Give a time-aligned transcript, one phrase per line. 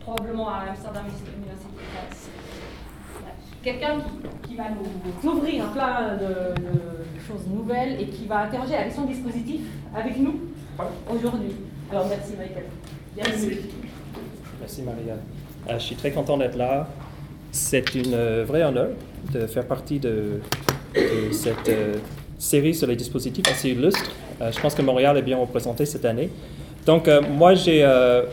[0.00, 2.30] probablement à Amsterdam University Press.
[3.62, 3.98] Quelqu'un
[4.46, 9.04] qui, va nous, ouvrir plein de, de, choses nouvelles et qui va interroger avec son
[9.04, 9.60] dispositif
[9.94, 10.40] avec nous
[11.10, 11.56] aujourd'hui.
[11.90, 12.64] Alors merci Michael.
[13.16, 13.58] Merci.
[14.60, 15.14] Merci Maria.
[15.68, 16.88] Euh, je suis très content d'être là.
[17.52, 18.90] C'est une euh, vraie honneur
[19.32, 20.40] de faire partie de,
[21.32, 21.96] cette euh,
[22.38, 24.10] série sur les dispositifs assez illustres.
[24.40, 26.30] je pense que Montréal est bien représenté cette année.
[26.86, 27.86] Donc, moi, j'ai,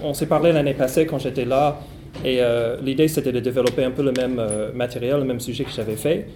[0.03, 1.79] on s'est parlé l'année passée quand j'étais là,
[2.23, 2.39] et
[2.81, 4.41] l'idée c'était de développer un peu le même
[4.73, 6.27] matériel, le même sujet que j'avais fait,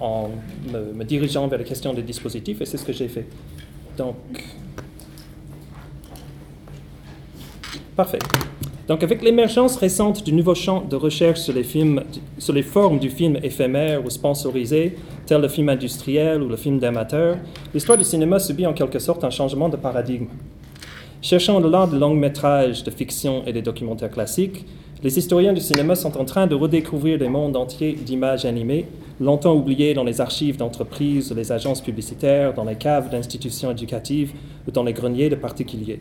[0.00, 0.30] en
[0.72, 3.26] me, me, dirigeant vers les questions des dispositifs, et c'est ce que j'ai fait.
[3.96, 4.16] Donc,
[7.94, 8.18] parfait.
[8.88, 12.02] Donc, avec l'émergence récente du nouveau champ de recherche sur les, films,
[12.38, 16.78] sur les formes du film éphémère ou sponsorisé, tel le film industriel ou le film
[16.78, 17.36] d'amateur,
[17.72, 20.26] l'histoire du cinéma subit en quelque sorte un changement de paradigme.
[21.22, 24.66] Cherchant au-delà de longs métrages de fiction et des documentaires classiques,
[25.04, 28.86] les historiens du cinéma sont en train de redécouvrir des mondes entiers d'images animées,
[29.20, 34.32] longtemps oubliées dans les archives d'entreprises, les agences publicitaires, dans les caves d'institutions éducatives
[34.66, 36.00] ou dans les greniers de particuliers.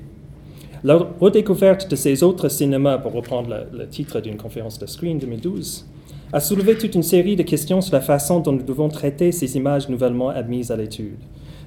[0.83, 5.85] La redécouverte de ces autres cinémas, pour reprendre le, titre d'une conférence de Screen 2012,
[6.33, 9.55] a soulevé toute une série de questions sur la façon dont nous devons traiter ces
[9.55, 11.19] images nouvellement admises à l'étude.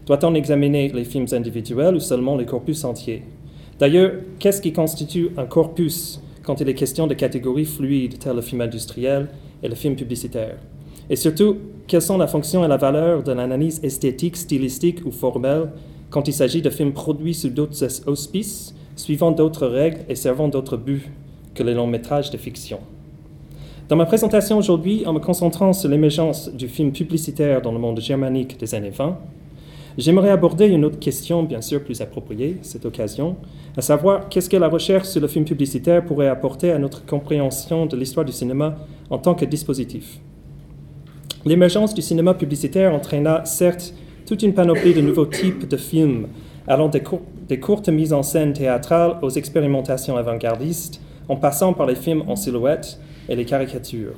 [0.07, 3.23] Doit-on examiner les films individuels ou seulement les corpus entiers?
[3.79, 8.43] D'ailleurs, qu'est-ce qui constitue un corpus quand il est question de catégories fluides telles le
[8.43, 9.29] film industriel
[9.63, 10.57] et le film publicitaire?
[11.11, 15.71] Et surtout, quelles sont la fonction et la valeur de l'analyse esthétique, stylistique ou formelle
[16.11, 20.77] quand il s'agit de films produits sous d'autres auspices suivant d'autres règles et servant d'autres
[20.77, 21.11] buts
[21.55, 22.79] que les longs métrages de fiction?
[23.89, 28.01] Dans ma présentation aujourd'hui, en me concentrant sur l'émergence du film publicitaire dans le monde
[28.01, 29.19] germanique des années 20,
[29.99, 33.37] j'aimerais aborder une autre question, bien sûr plus appropriée, cette occasion,
[33.77, 37.87] à savoir qu'est-ce que la recherche sur le film publicitaire pourrait apporter à notre compréhension
[37.87, 38.77] de l'histoire du cinéma
[39.11, 40.21] en tant que dispositif?
[41.45, 43.95] L'émergence du cinéma publicitaire entraîna certes
[44.27, 46.29] toute une panoplie de nouveaux types de films
[46.67, 47.03] allant des,
[47.49, 52.37] des, courtes mises en scène théâtrales aux expérimentations avant-gardistes, en passant par les films en
[52.37, 54.15] silhouette et les caricatures.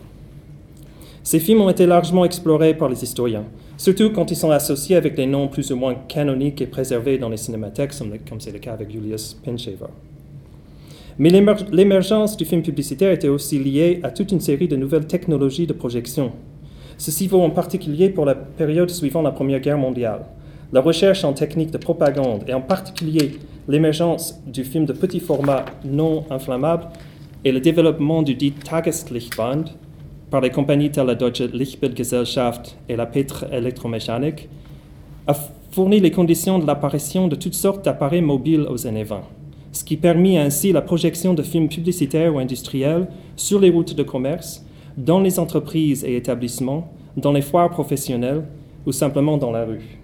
[1.22, 3.44] Ces films ont été largement explorés par les historiens,
[3.76, 7.28] surtout quand ils sont associés avec des noms plus ou moins canoniques et préservés dans
[7.28, 7.92] les cinémathèques,
[8.28, 9.90] comme c'est le cas avec Julius Pinshaver.
[11.18, 15.66] Mais l'émergence du film publicitaire était aussi liée à toute une série de nouvelles technologies
[15.66, 16.32] de projection.
[16.98, 20.26] Ceci vaut en particulier pour la période suivant la Première Guerre mondiale.
[20.72, 23.38] La recherche en techniques de propagande et en particulier
[23.68, 26.88] l'émergence du film de petit format non inflammable
[27.44, 29.64] et le développement du dit Tageslichtband
[30.30, 34.48] par les compagnies telles la Deutsche Lichtbildgesellschaft et la Petre Elektromechanik
[35.26, 35.34] a
[35.70, 39.22] fourni les conditions de l'apparition de toutes sortes d'appareils mobiles aux années 20,
[39.72, 44.02] ce qui permit ainsi la projection de films publicitaires ou industriels sur les routes de
[44.02, 44.64] commerce,
[44.96, 48.44] dans les entreprises et établissements, dans les foires professionnelles
[48.86, 49.98] ou simplement dans la rue.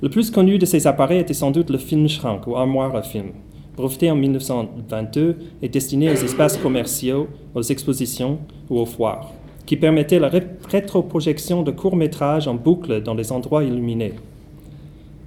[0.00, 3.32] Le plus connu de ces appareils était sans doute le Filmschrank ou armoire à film,
[3.76, 8.38] breveté en 1922 et destiné aux espaces commerciaux, aux expositions
[8.70, 9.32] ou aux foires,
[9.66, 10.30] qui permettait la
[10.68, 14.14] rétroprojection de courts-métrages en boucle dans des endroits illuminés.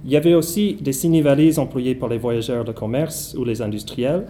[0.04, 4.26] Il y avait aussi des ciné-valises employées par les voyageurs de commerce ou les industriels,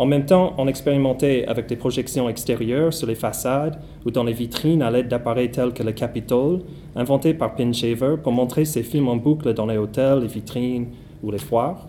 [0.00, 4.32] en même temps, on expérimentait avec des projections extérieures sur les façades ou dans les
[4.32, 6.60] vitrines à l'aide d'appareils tels que le Capitol,
[6.96, 10.86] inventé par Pinshaver pour montrer ses films en boucle dans les hôtels, les vitrines
[11.22, 11.86] ou les foires.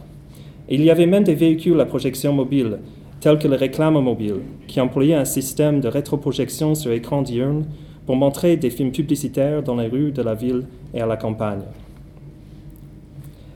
[0.69, 2.79] Il y avait même des véhicules à projection mobile,
[3.19, 7.66] tels que le réclame mobile, qui employaient un système de rétroprojection sur écran diurne
[8.05, 11.61] pour montrer des films publicitaires dans les rues de la ville et à la campagne.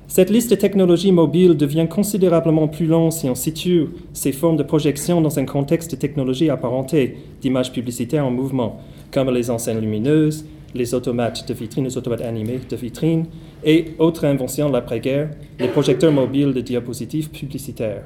[0.08, 4.64] Cette liste de technologies mobiles devient considérablement plus longue si on situe ces formes de
[4.64, 8.80] projection dans un contexte de technologies apparentées d'images publicitaires en mouvement,
[9.12, 10.46] comme les enseignes lumineuses,
[10.76, 13.26] les automates de vitrine, les automates animés de vitrine,
[13.66, 18.04] et autres inventions de l'après-guerre, les projecteurs mobiles de diapositives publicitaires.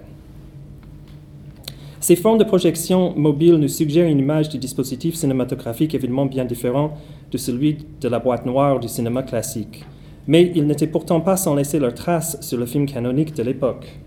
[2.00, 6.98] Ces formes de projection mobile nous suggèrent une image du dispositif cinématographique évidemment bien différent
[7.32, 9.84] de celui de la boîte noire du cinéma classique
[10.30, 14.00] mais ils n'étaient pourtant pas sans laisser leur trace sur le film canonique de l'époque.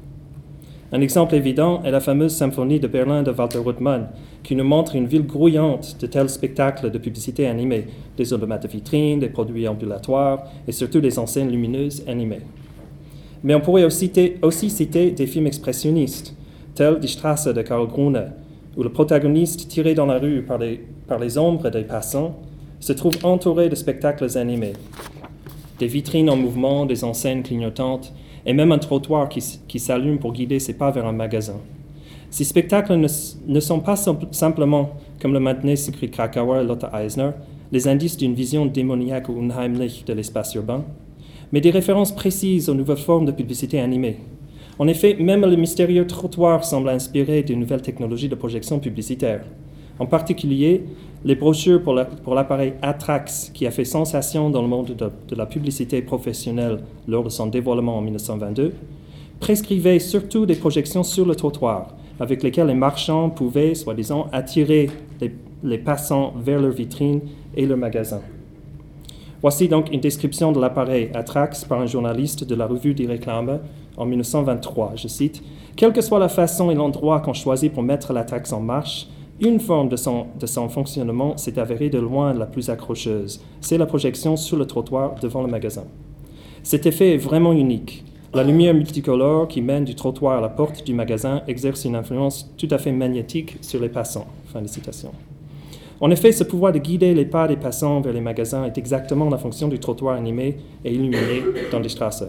[0.94, 4.08] Un exemple évident est la fameuse symphonie de Berlin de Walter Ruttmann,
[4.42, 7.86] qui nous montre une ville grouillante de tels spectacles de publicité animée,
[8.18, 12.42] des automates de vitrine, des produits ambulatoires et surtout des enseignes lumineuses animées.
[13.42, 16.36] Mais on pourrait aussi citer, des films expressionnistes,
[16.74, 18.30] tels Die Strasse de Karl Grune,
[18.76, 20.78] où le protagoniste, tiré dans la rue par les,
[21.08, 22.38] par les ombres des passants,
[22.80, 24.74] se trouve entouré de spectacles animés,
[25.78, 28.12] des vitrines en mouvement, des enseignes clignotantes,
[28.46, 31.60] et même un trottoir qui, s'allume pour guider ses pas vers un magasin.
[32.30, 34.90] Ces spectacles ne, sont pas simplement,
[35.20, 37.30] comme le maintenait Sigrid Krakauer et Lotte Eisner,
[37.70, 40.84] les indices d'une vision démoniaque ou unheimlich de l'espace urbain,
[41.52, 44.18] mais des références précises aux nouvelles formes de publicité animée.
[44.78, 49.44] En effet, même le mystérieux trottoir semble inspiré de nouvelles technologies de projection publicitaire.
[50.02, 50.82] En particulier,
[51.24, 56.02] les brochures pour l'appareil Atrax, qui a fait sensation dans le monde de, la publicité
[56.02, 58.72] professionnelle lors de son dévoilement en 1922,
[59.38, 64.90] prescrivaient surtout des projections sur le trottoir, avec lesquelles les marchands pouvaient, soi-disant, attirer
[65.62, 67.20] les, passants vers leurs vitrines
[67.56, 68.22] et leurs magasins.
[69.40, 73.60] Voici donc une description de l'appareil Atrax par un journaliste de la revue des réclames
[73.96, 74.94] en 1923.
[74.96, 75.44] Je cite
[75.76, 79.06] Quelle que soit la façon et l'endroit qu'on choisit pour mettre l'Atrax en marche,
[79.42, 83.42] une forme de son, de son fonctionnement s'est avérée de loin la plus accrocheuse.
[83.60, 85.84] C'est la projection sur le trottoir devant le magasin.
[86.62, 88.04] Cet effet est vraiment unique.
[88.32, 92.54] La lumière multicolore qui mène du trottoir à la porte du magasin exerce une influence
[92.56, 94.28] tout à fait magnétique sur les passants.
[94.52, 95.10] Fin de citation.
[96.00, 99.28] En effet, ce pouvoir de guider les pas des passants vers les magasins est exactement
[99.28, 101.42] la fonction du trottoir animé et illuminé
[101.72, 102.24] dans les Strasse.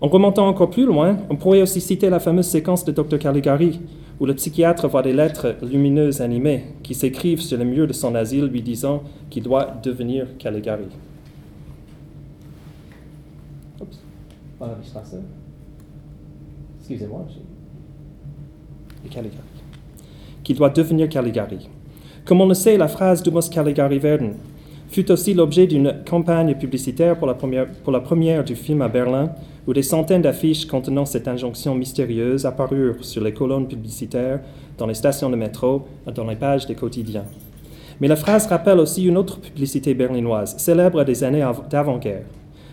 [0.00, 3.80] En remontant encore plus loin, on pourrait aussi citer la fameuse séquence de Dr Caligari,
[4.20, 8.14] où le psychiatre voit des lettres lumineuses animées qui s'écrivent sur le mur de son
[8.14, 10.88] asile lui disant qu'il doit devenir Caligari.
[16.80, 17.26] Excusez-moi.
[19.10, 19.42] Caligari.
[20.42, 21.68] Qu'il doit devenir Caligari.
[22.24, 24.34] Comme on le sait, la phrase Du muss Caligari werden
[24.90, 27.34] fut aussi l'objet d'une campagne publicitaire pour la,
[28.00, 29.30] première, du film à Berlin,
[29.66, 34.40] où des centaines d'affiches contenant cette injonction mystérieuse apparurent sur les colonnes publicitaires,
[34.78, 37.24] dans les stations de métro dans les pages des quotidiens.
[38.00, 42.24] Mais la phrase rappelle aussi une autre publicité berlinoise, célèbre des années d'avant-guerre.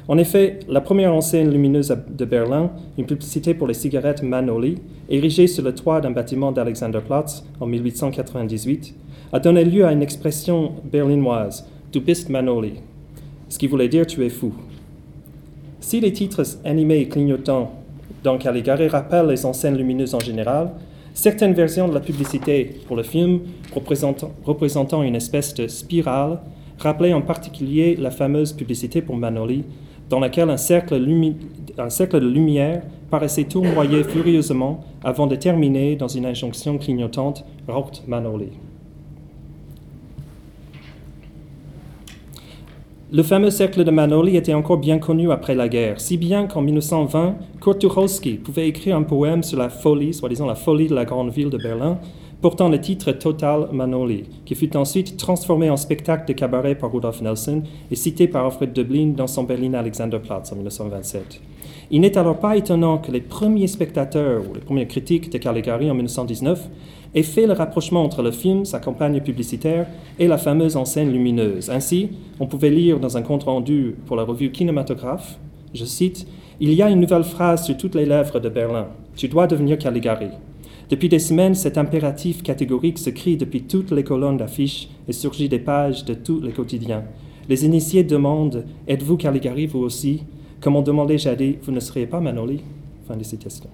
[0.07, 4.77] En effet, la première enseigne lumineuse de Berlin, une publicité pour les cigarettes Manoli,
[5.09, 8.94] érigée sur le toit d'un bâtiment d'Alexanderplatz en 1898,
[9.33, 12.73] a donné lieu à une expression berlinoise, Du bist Manoli,
[13.47, 14.53] ce qui voulait dire tu es fou.
[15.79, 17.71] Si les titres animés et clignotants
[18.23, 20.71] dans Caligari rappellent les enseignes lumineuses en général,
[21.13, 23.41] certaines versions de la publicité pour le film
[23.73, 26.39] représentant, représentant une espèce de spirale
[26.79, 29.63] rappelaient en particulier la fameuse publicité pour Manoli,
[30.09, 31.01] dans laquelle un cercle,
[31.77, 38.03] un cercle de lumière paraissait tournoyer furieusement avant de terminer dans une injonction clignotante Raucht
[38.07, 38.49] Manoli.
[43.11, 46.63] Le fameux cercle de Manoli était encore bien connu après la guerre, si bien qu'en
[46.63, 51.05] 1920, Kurt Tucholsky pouvait écrire un poème sur la folie, soi-disant la folie de la
[51.05, 51.99] grande ville de Berlin,
[52.41, 57.21] portant le titre Total Manoli, qui fut ensuite transformé en spectacle de cabaret par Rudolf
[57.21, 57.61] Nelson
[57.91, 61.41] et cité par Alfred Dublin dans son Berlin Alexanderplatz en 1927.
[61.91, 65.89] Il n'est alors pas étonnant que les premiers spectateurs ou les premières critiques de Caligari
[65.91, 66.69] en 1919
[67.13, 69.87] aient fait le rapprochement entre le film, sa campagne publicitaire
[70.19, 71.69] et la fameuse enseigne lumineuse.
[71.69, 72.09] Ainsi,
[72.39, 75.37] on pouvait lire dans un compte-rendu pour la revue Kinématographe,
[75.73, 76.27] je cite,
[76.59, 78.88] Il y a une nouvelle phrase sur toutes les lèvres de Berlin.
[79.15, 80.29] Tu dois devenir Caligari.
[80.89, 85.49] Depuis des semaines, cet impératif catégorique se crie depuis toutes les colonnes d'affiches et surgit
[85.49, 87.03] des pages de tous les quotidiens.
[87.49, 90.23] Les initiés demandent Êtes-vous Caligari vous aussi?
[90.65, 92.63] Comme on demandait jadis, vous ne seriez pas Manoli?
[93.07, 93.69] Fin de citation.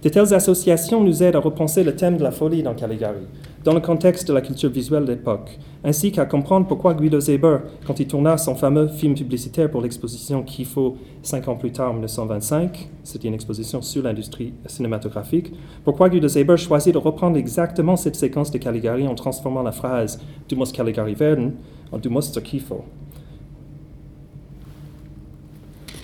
[0.00, 3.26] De telles associations nous aident à repenser le thème de la folie dans Caligari,
[3.64, 7.62] dans le contexte de la culture visuelle de l'époque, ainsi qu'à comprendre pourquoi Guido Zeber,
[7.84, 11.94] quand il tourna son fameux film publicitaire pour l'exposition Kifo cinq ans plus tard, en
[11.94, 18.14] 1925, c'était une exposition sur l'industrie cinématographique, pourquoi Guido Zeber choisit de reprendre exactement cette
[18.14, 21.54] séquence de Caligari en transformant la phrase Du musst Caligari werden
[21.90, 22.84] en Du musst Kifo.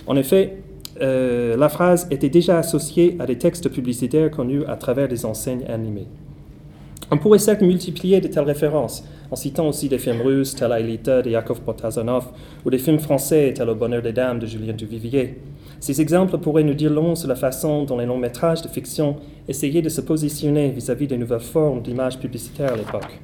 [0.09, 0.57] En effet,
[1.01, 5.65] euh, la phrase était déjà associée à des textes publicitaires connus à travers des enseignes
[5.69, 6.07] animées.
[7.11, 11.21] On pourrait certes multiplier de telles références, en citant aussi des films russes tels Aelita
[11.21, 12.29] de Yakov Potazanov
[12.65, 15.37] ou des films français tels Au bonheur des dames de Julien Duvivier.
[15.79, 19.17] Ces exemples pourraient nous dire long sur la façon dont les longs métrages de fiction
[19.47, 23.19] essayaient de se positionner vis-à-vis des nouvelles formes d'image publicitaire à l'époque.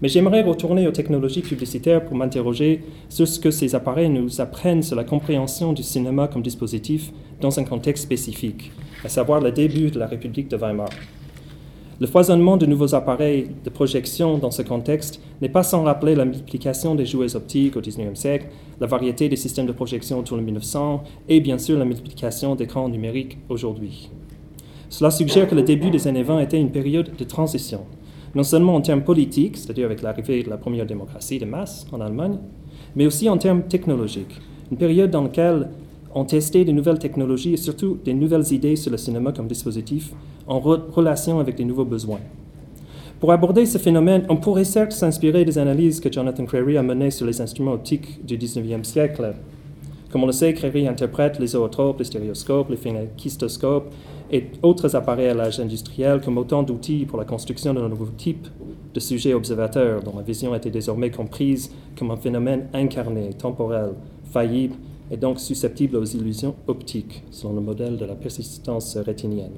[0.00, 4.82] Mais j'aimerais retourner aux technologies publicitaires pour m'interroger sur ce que ces appareils nous apprennent
[4.82, 8.70] sur la compréhension du cinéma comme dispositif dans un contexte spécifique,
[9.04, 10.90] à savoir le début de la République de Weimar.
[12.00, 16.24] Le foisonnement de nouveaux appareils de projection dans ce contexte n'est pas sans rappeler la
[16.24, 18.46] multiplication des jouets optiques au XIXe siècle,
[18.80, 22.88] la variété des systèmes de projection autour de 1900 et bien sûr la multiplication d'écrans
[22.88, 24.10] numériques aujourd'hui.
[24.90, 27.80] Cela suggère que le début des années 20 était une période de transition
[28.34, 32.00] non seulement en termes politiques, c'est-à-dire avec l'arrivée de la première démocratie de masse en
[32.00, 32.38] Allemagne,
[32.96, 34.40] mais aussi en termes technologiques.
[34.70, 35.68] Une période dans laquelle
[36.14, 40.12] on testait de nouvelles technologies et surtout des nouvelles idées sur le cinéma comme dispositif
[40.46, 42.20] en relation avec les nouveaux besoins.
[43.20, 47.10] Pour aborder ce phénomène, on pourrait certes s'inspirer des analyses que Jonathan Crary a menées
[47.10, 49.34] sur les instruments optiques du 19e siècle.
[50.10, 53.92] Comme on le sait, Crary interprète les zootropes, les stéréoscopes, les phénakistoscopes
[54.30, 58.46] et autres appareils à l'âge industriel comme autant d'outils pour la construction d'un nouveau type
[58.92, 63.90] de sujet observateur dont la vision était désormais comprise comme un phénomène incarné, temporel,
[64.30, 64.74] faillible
[65.10, 69.52] et donc susceptible aux illusions optiques, selon le modèle de la persistance rétinienne.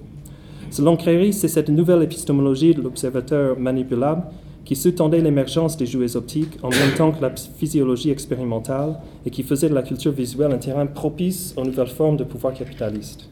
[0.71, 4.23] Selon Crary, c'est cette nouvelle épistémologie de l'observateur manipulable
[4.65, 9.43] qui sous-tendait l'émergence des jouets optiques en même temps que la physiologie expérimentale et qui
[9.43, 13.29] faisait de la culture visuelle un terrain propice aux nouvelles formes de pouvoir capitaliste.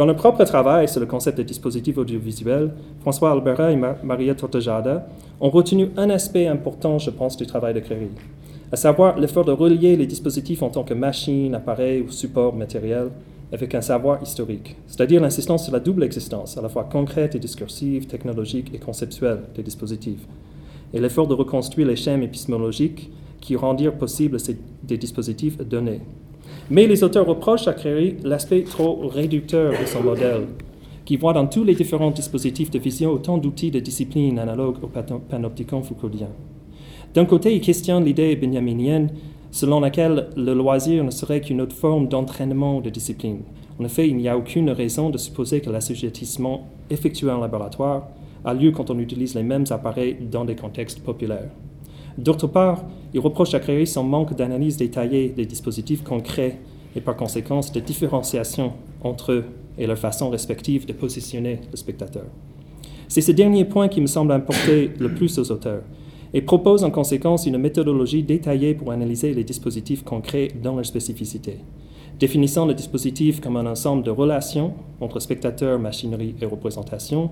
[0.00, 5.06] Dans leur propre travail sur le concept de dispositif audiovisuel, François Albera et Maria Tortajada
[5.42, 8.08] ont retenu un aspect important, je pense, du travail de Crary,
[8.72, 13.10] à savoir l'effort de relier les dispositifs en tant que machines, appareils ou supports matériels
[13.52, 17.38] avec un savoir historique, c'est-à-dire l'insistance sur la double existence, à la fois concrète et
[17.38, 20.26] discursive, technologique et conceptuelle des dispositifs,
[20.94, 23.10] et l'effort de reconstruire les schèmes épistémologiques
[23.42, 24.38] qui rendirent possible
[24.82, 26.00] des dispositifs donnés.
[26.70, 30.46] Mais les auteurs reprochent à Crary l'aspect trop réducteur de son modèle,
[31.04, 34.88] qui voit dans tous les différents dispositifs de vision autant d'outils de discipline analogues au
[35.28, 36.28] panopticon foucaultien.
[37.14, 39.10] D'un côté, il questionne l'idée benjaminienne
[39.50, 43.40] selon laquelle le loisir ne serait qu'une autre forme d'entraînement de discipline.
[43.80, 48.08] En effet, il n'y a aucune raison de supposer que l'assujettissement effectué en laboratoire
[48.44, 51.50] a lieu quand on utilise les mêmes appareils dans des contextes populaires.
[52.16, 56.58] D'autre part, il reproche à créer son manque d'analyse détaillée des dispositifs concrets
[56.94, 59.44] et par conséquent de différenciation entre eux
[59.78, 62.26] et leur façon respective de positionner le spectateur.
[63.08, 65.82] C'est ce dernier point qui me semble importer le plus aux auteurs,
[66.32, 71.56] et propose en conséquence une méthodologie détaillée pour analyser les dispositifs concrets dans leur spécificité.
[72.18, 77.30] Définissant le dispositif comme un ensemble de relations entre spectateurs, machinerie et représentation,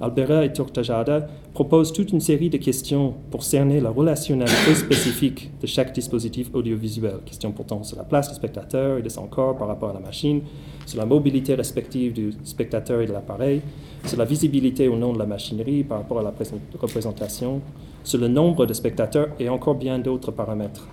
[0.00, 5.66] Albera et Tortajada proposent toute une série de questions pour cerner la relationnalité spécifique de
[5.66, 7.18] chaque dispositif audiovisuel.
[7.24, 10.00] Questions pourtant sur la place du spectateur et de son corps par rapport à la
[10.00, 10.42] machine,
[10.86, 13.60] sur la mobilité respective du spectateur et de l'appareil,
[14.04, 16.32] sur la visibilité ou non de la machinerie par rapport à la
[16.80, 17.60] représentation,
[18.04, 20.86] sur le nombre de spectateurs et encore bien d'autres paramètres.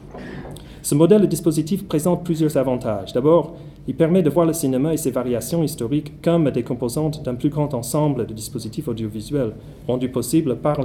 [0.81, 3.13] Ce modèle de dispositif présente plusieurs avantages.
[3.13, 3.55] D'abord,
[3.87, 7.49] il permet de voir le cinéma et ses variations historiques comme des composantes d'un plus
[7.49, 9.53] grand ensemble de dispositifs audiovisuels,
[9.87, 10.81] rendus possibles par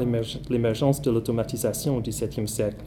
[0.50, 2.84] l'émergence de l'automatisation au XVIIe siècle,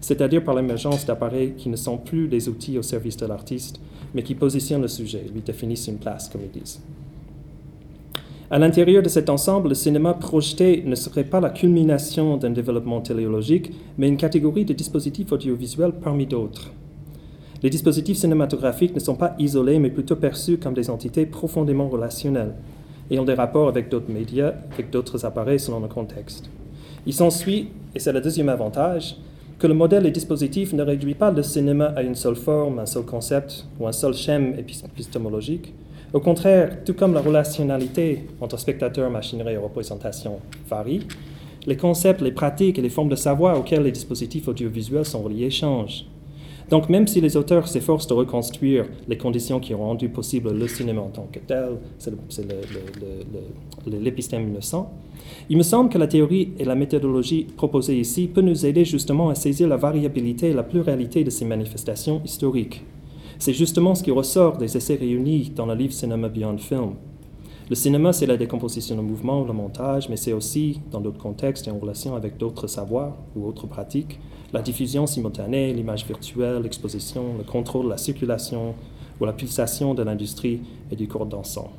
[0.00, 3.80] c'est-à-dire par l'émergence d'appareils qui ne sont plus des outils au service de l'artiste,
[4.14, 6.80] mais qui positionnent le sujet, lui définissent une place, comme ils disent.
[8.52, 13.00] À l'intérieur de cet ensemble, le cinéma projeté ne serait pas la culmination d'un développement
[13.00, 16.72] téléologique, mais une catégorie de dispositifs audiovisuels parmi d'autres.
[17.62, 22.54] Les dispositifs cinématographiques ne sont pas isolés, mais plutôt perçus comme des entités profondément relationnelles,
[23.10, 26.48] ayant des rapports avec d'autres médias, avec d'autres appareils selon le contexte.
[27.06, 29.16] Il s'ensuit, et c'est le deuxième avantage,
[29.58, 32.86] que le modèle et dispositif ne réduit pas le cinéma à une seule forme, un
[32.86, 35.74] seul concept ou un seul schème épistémologique,
[36.12, 41.06] au contraire, tout comme la relationnalité entre spectateur, machinerie et représentation varie,
[41.66, 45.50] les concepts, les pratiques et les formes de savoir auxquelles les dispositifs audiovisuels sont reliés
[45.50, 46.06] changent.
[46.70, 50.68] Donc même si les auteurs s'efforcent de reconstruire les conditions qui ont rendu possible le
[50.68, 52.12] cinéma en tant que tel, c'est
[53.86, 54.92] l'épistème innocent,
[55.48, 59.30] il me semble que la théorie et la méthodologie proposées ici peuvent nous aider justement
[59.30, 62.84] à saisir la variabilité et la pluralité de ces manifestations historiques.
[63.40, 66.94] C'est justement ce qui ressort des essais réunis dans le livre Cinema Beyond Film.
[67.68, 71.66] Le cinéma, c'est la décomposition du mouvement, le montage, mais c'est aussi, dans d'autres contextes
[71.66, 74.20] et en relation avec d'autres savoirs ou autres pratiques,
[74.52, 78.74] la diffusion simultanée, l'image virtuelle, l'exposition, le contrôle la circulation
[79.20, 81.70] ou la pulsation de l'industrie et du corps dansant.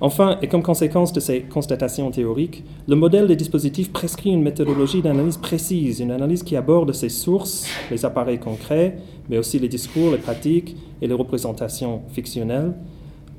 [0.00, 5.02] Enfin, et comme conséquence de ces constatations théoriques, le modèle des dispositifs prescrit une méthodologie
[5.02, 8.96] d'analyse précise, une analyse qui aborde ses sources, les appareils concrets,
[9.30, 12.74] mais aussi les discours, les pratiques et les représentations fictionnelles,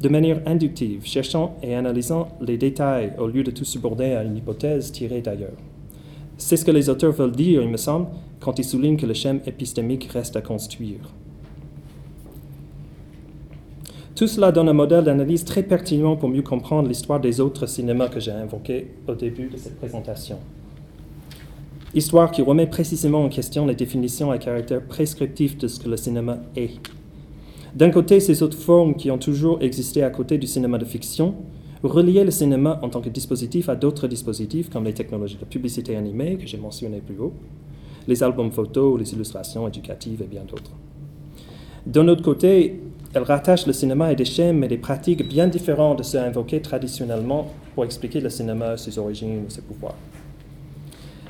[0.02, 4.38] de manière inductive, cherchant et analysant les détails au lieu de tout suborder à une
[4.38, 5.58] hypothèse tirée d'ailleurs.
[6.38, 8.08] C'est ce que les auteurs veulent dire, il me semble,
[8.40, 11.00] quand ils soulignent que le schème épistémique reste à construire.
[14.16, 18.08] Tout cela donne un modèle d'analyse très pertinent pour mieux comprendre l'histoire des autres cinémas
[18.08, 20.38] que j'ai invoqués au début de cette présentation.
[21.94, 25.98] Histoire qui remet précisément en question les définitions à caractère prescriptif de ce que le
[25.98, 26.80] cinéma est.
[27.74, 31.36] D'un côté, ces autres formes qui ont toujours existé à côté du cinéma de fiction
[31.88, 35.96] reliaient le cinéma en tant que dispositif à d'autres dispositifs comme les technologies de publicité
[35.96, 37.34] animée que j'ai mentionnées plus haut,
[38.08, 40.72] les albums photos, les illustrations éducatives et bien d'autres.
[41.86, 42.80] D'un autre côté,
[43.14, 46.62] elle rattache le cinéma à des schèmes et des pratiques bien différents de ceux invoqués
[46.62, 49.96] traditionnellement pour expliquer le cinéma, ses origines ou ses pouvoirs.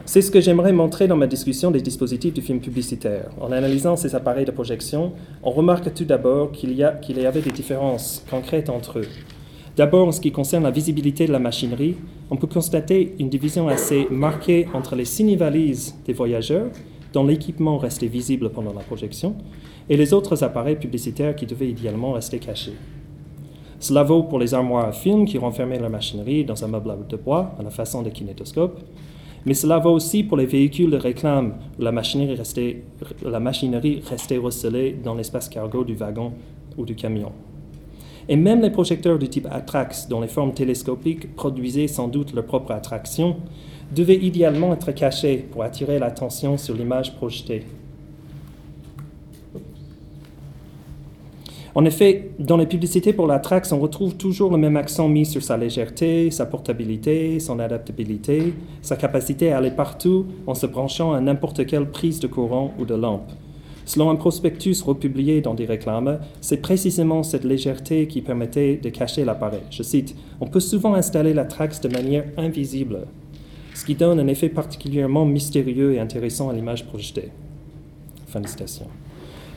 [0.08, 3.30] C'est ce que j'aimerais montrer dans ma discussion des dispositifs du film publicitaire.
[3.42, 7.42] En analysant ces appareils de projection, on remarque tout d'abord qu'il y, qu'il y avait
[7.42, 9.08] des différences concrètes entre eux.
[9.76, 11.96] D'abord, en ce qui concerne la visibilité de la machinerie,
[12.32, 16.68] on peut constater une division assez marquée entre les ciné-valises des voyageurs,
[17.12, 19.36] dont l'équipement restait visible pendant la projection,
[19.90, 22.76] et les autres appareils publicitaires qui devaient idéalement rester cachés.
[23.80, 27.18] Cela vaut pour les armoires à film qui renfermaient la machinerie dans un meuble de
[27.18, 28.80] bois à la façon des kinétoscopes,
[29.46, 32.84] mais cela vaut aussi pour les véhicules de réclame où la machinerie restait,
[33.24, 36.32] la machinerie restait recelée dans l'espace cargo du wagon
[36.78, 37.32] ou du camion.
[38.28, 42.46] Et même les projecteurs du type Atrax, dont les formes télescopiques produisaient sans doute leur
[42.46, 43.38] propre attraction,
[43.94, 47.64] devaient idéalement être cachés pour attirer l'attention sur l'image projetée.
[51.78, 55.26] En effet, dans les publicités pour la Trax, on retrouve toujours le même accent mis
[55.26, 61.12] sur sa légèreté, sa portabilité, son adaptabilité, sa capacité à aller partout en se branchant
[61.12, 63.30] à n'importe quelle prise de courant ou de lampe.
[63.86, 69.24] Selon un prospectus republié dans des réclames, c'est précisément cette légèreté qui permettait de cacher
[69.24, 69.62] l'appareil.
[69.70, 73.06] Je cite On peut souvent installer la Trax de manière invisible,
[73.76, 77.30] ce qui donne un effet particulièrement mystérieux et intéressant à l'image projetée.
[78.28, 78.88] Fin de citation.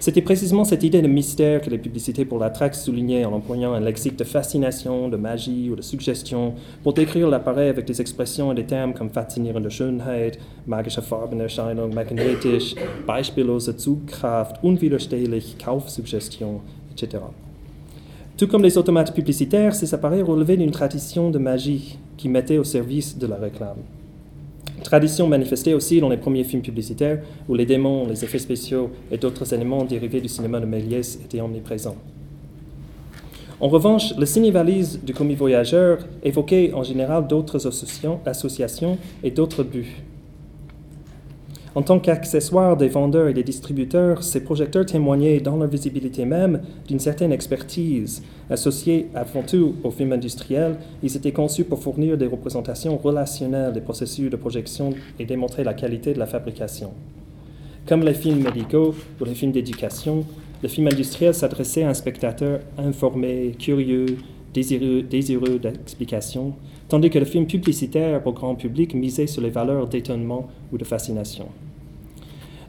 [0.00, 3.72] C'était précisément cette idée de mystère que les publicités pour la traque soulignaient en employant
[3.72, 8.52] un lexique de fascination, de magie ou de suggestion pour décrire l'appareil avec des expressions
[8.52, 10.38] et des termes comme faszinierende Schönheit,
[10.68, 12.76] magische Farbenerscheinung, magnetisch,
[13.08, 16.60] beispiellose Zugkraft, unwiderstehlich, Kaufsuggestion,
[16.92, 17.24] etc.
[18.36, 22.64] Tout comme les automates publicitaires, ces appareils relevaient d'une tradition de magie qui mettait au
[22.64, 23.97] service de la réclame.
[24.82, 29.18] Tradition manifestée aussi dans les premiers films publicitaires où les démons, les effets spéciaux et
[29.18, 31.96] d'autres éléments dérivés du cinéma de Méliès étaient omniprésents.
[33.60, 39.96] En revanche, le ciné-valise du commis voyageur évoquait en général d'autres associations et d'autres buts.
[41.74, 46.62] En tant qu'accessoire des vendeurs et des distributeurs, ces projecteurs témoignaient dans leur visibilité même
[46.86, 48.22] d'une certaine expertise.
[48.48, 53.82] Associés avant tout au film industriel, ils étaient conçus pour fournir des représentations relationnelles des
[53.82, 56.92] processus de projection et démontrer la qualité de la fabrication.
[57.86, 60.24] Comme les films médicaux ou les films d'éducation,
[60.62, 64.16] le film industriel s'adressait à un spectateur informé, curieux,
[64.52, 66.54] désireux, désireux d'explications,
[66.88, 70.84] tandis que le film publicitaire pour grand public misait sur les valeurs d'étonnement ou de
[70.84, 71.46] fascination.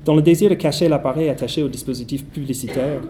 [0.05, 3.01] Dans le désir de cacher l'appareil attaché au dispositif publicitaire,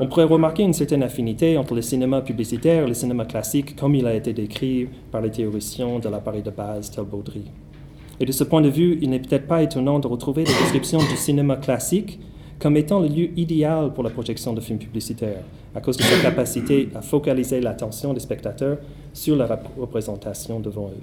[0.00, 3.94] on pourrait remarquer une certaine affinité entre le cinéma publicitaire et le cinéma classique comme
[3.94, 7.44] il a été décrit par les théoriciens de l'appareil de base tel Baudry.
[8.18, 10.98] Et de ce point de vue, il n'est peut-être pas étonnant de retrouver des descriptions
[10.98, 12.18] du cinéma classique
[12.58, 16.20] comme étant le lieu idéal pour la projection de films publicitaires, à cause de sa
[16.20, 18.78] capacité à focaliser l'attention des spectateurs
[19.12, 19.46] sur la
[19.78, 21.02] représentation devant eux.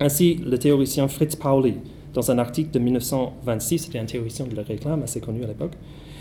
[0.00, 1.74] Ainsi, le théoricien Fritz Pauli,
[2.14, 5.72] dans un article de 1926, c'était un théoricien de la réclame assez connu à l'époque,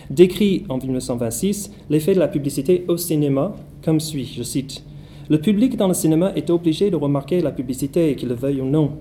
[0.10, 4.84] décrit en 1926 l'effet de la publicité au cinéma comme suit, je cite,
[5.30, 8.66] Le public dans le cinéma est obligé de remarquer la publicité, qu'il le veuille ou
[8.66, 8.92] non.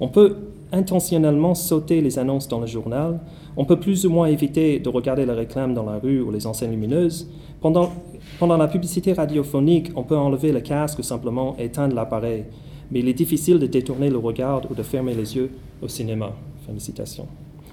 [0.00, 0.36] On peut
[0.72, 3.20] intentionnellement sauter les annonces dans le journal,
[3.56, 6.46] on peut plus ou moins éviter de regarder la réclame dans la rue ou les
[6.46, 7.28] enseignes lumineuses.
[7.60, 7.90] Pendant,
[8.40, 12.44] la publicité radiophonique, on peut enlever le casque ou simplement éteindre l'appareil.
[12.90, 16.32] Mais il est difficile de détourner le regard ou de fermer les yeux au cinéma.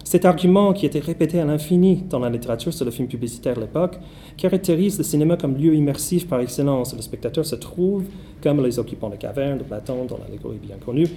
[0.03, 3.61] Cet argument, qui était répété à l'infini dans la littérature sur le film publicitaire de
[3.61, 3.97] l'époque,
[4.35, 6.95] caractérise le cinéma comme lieu immersif par excellence.
[6.95, 8.03] Le spectateur se trouve,
[8.41, 11.07] comme les occupants de cavernes de Platon dans l'allégorie bien connue,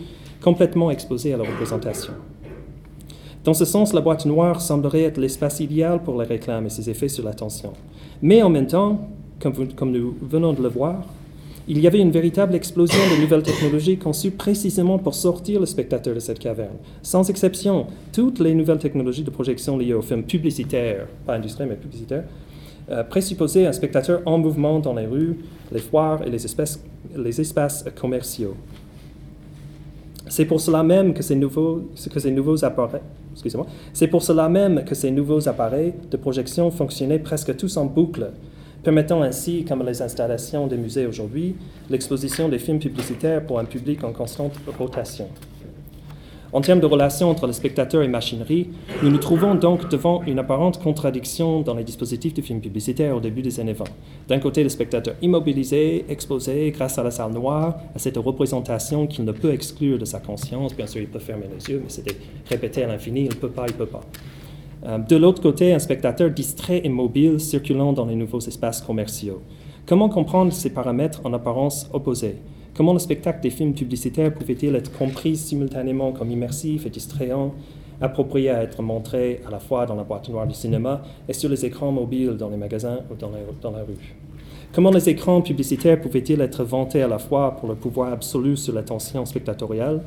[0.40, 2.12] complètement exposé à la représentation.
[3.44, 6.88] Dans ce sens, la boîte noire semblerait être l'espace idéal pour les réclames et ses
[6.88, 7.74] effets sur l'attention.
[8.22, 11.04] Mais en même temps, comme, nous venons de le voir,
[11.68, 16.14] il y avait une véritable explosion de nouvelles technologies conçues précisément pour sortir le spectateur
[16.14, 16.76] de cette caverne.
[17.02, 21.76] Sans exception, toutes les nouvelles technologies de projection liées aux films publicitaires, pas industriels mais
[21.76, 22.24] publicitaires,
[22.90, 25.36] euh, présupposaient un spectateur en mouvement dans les rues,
[25.70, 28.54] les foires et les espaces commerciaux.
[30.28, 33.02] C'est pour cela même que ces nouveaux, que ces nouveaux appareils,
[33.92, 38.30] c'est pour cela même que ces nouveaux appareils de projection fonctionnaient presque tous en boucle,
[38.82, 41.56] permettant ainsi, comme les installations des musées aujourd'hui,
[41.90, 45.28] l'exposition des films publicitaires pour un public en constante rotation.
[46.54, 48.68] En termes de relation entre le spectateur et machinerie,
[49.02, 53.18] nous nous trouvons donc devant une apparente contradiction dans les dispositifs de films publicitaires au
[53.18, 53.84] début des années 20.
[54.28, 59.24] D'un côté, le spectateur immobilisé, exposé grâce à la salle noire, à cette représentation qu'il
[59.24, 60.76] ne peut exclure de sa conscience.
[60.76, 62.16] Bien sûr, il peut fermer les yeux, mais c'était
[62.48, 64.02] répété à l'infini, il ne peut pas, il ne peut pas.
[64.86, 69.42] Euh, de l'autre côté, un spectateur distrait et mobile circulant dans les nouveaux espaces commerciaux.
[69.86, 72.36] Comment comprendre ces paramètres en apparence opposés?
[72.76, 77.54] Comment le spectacle des films publicitaires pouvait-il être compris simultanément comme immersif et distrayant,
[78.00, 81.48] approprié à être montré à la fois dans la boîte noire du cinéma et sur
[81.48, 83.30] les écrans mobiles dans les magasins ou dans,
[83.70, 84.16] la rue?
[84.72, 88.74] Comment les écrans publicitaires pouvaient-ils être vantés à la fois pour le pouvoir absolu sur
[88.74, 90.02] l'attention spectatoriale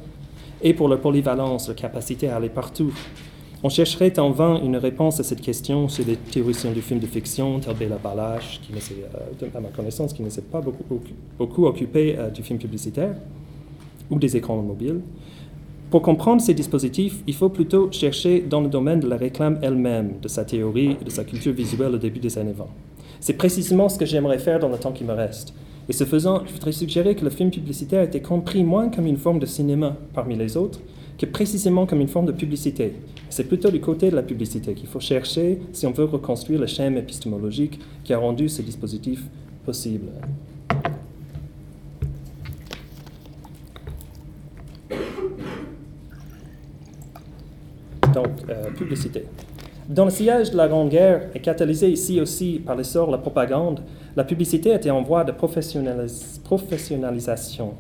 [0.62, 2.92] et pour leur polyvalence, leur capacité à aller partout
[3.64, 7.08] on chercherait en vain une réponse à cette question chez les théoriciens du film de
[7.08, 10.84] fiction, tels Béla Balache, qui euh, à ma connaissance, qui ne s'est pas beaucoup,
[11.38, 13.16] beaucoup occupé euh, du film publicitaire
[14.12, 15.02] ou des écrans mobiles.
[15.90, 20.20] Pour comprendre ces dispositifs, il faut plutôt chercher dans le domaine de la réclame elle-même,
[20.22, 22.66] de sa théorie et de sa culture visuelle au début des années 20.
[23.20, 25.54] C'est précisément ce que j'aimerais faire dans le temps qui me reste.
[25.90, 29.18] Et ce faisant, je voudrais suggérer que le film publicitaire était compris moins comme une
[29.18, 30.80] forme de cinéma parmi les autres
[31.18, 32.94] que précisément comme une forme de publicité.
[33.30, 36.68] C'est plutôt du côté de la publicité qu'il faut chercher si on veut reconstruire le
[36.68, 39.24] schéma épistémologique qui a rendu ce dispositif
[39.66, 40.08] possible.
[48.14, 49.26] Donc, euh, publicité.
[49.90, 53.20] Dans le sillage de la Grande Guerre, et catalysé ici aussi par l'essor de la
[53.20, 53.82] propagande,
[54.16, 57.74] la publicité était en voie de professionnalisation.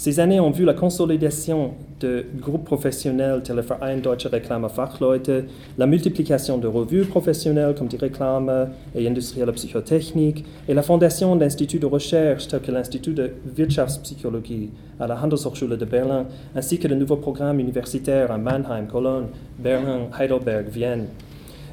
[0.00, 5.44] Ces années ont vu la consolidation de groupes professionnels tels Verein Deutsche Reklame Fachleute,
[5.76, 11.80] la multiplication de revues professionnelles comme die Reklame et Industrielle Psychotechnik, et la fondation d'instituts
[11.80, 16.24] de recherche tels que l'Institut de Wirtschaftspsychologie à la Handelshochschule de Berlin,
[16.56, 19.26] ainsi que de nouveaux programmes universitaires à Mannheim, Cologne,
[19.58, 21.08] Berlin, Heidelberg, Vienne.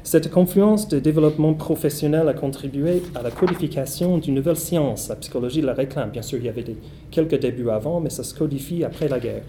[0.04, 5.60] Cette confluence de développement professionnel a contribué à la codification d'une nouvelle science, la psychologie
[5.60, 6.10] la réclame.
[6.10, 6.64] Bien sûr, il y avait
[7.10, 9.42] quelques débuts avant, mais ça se codifie après la guerre,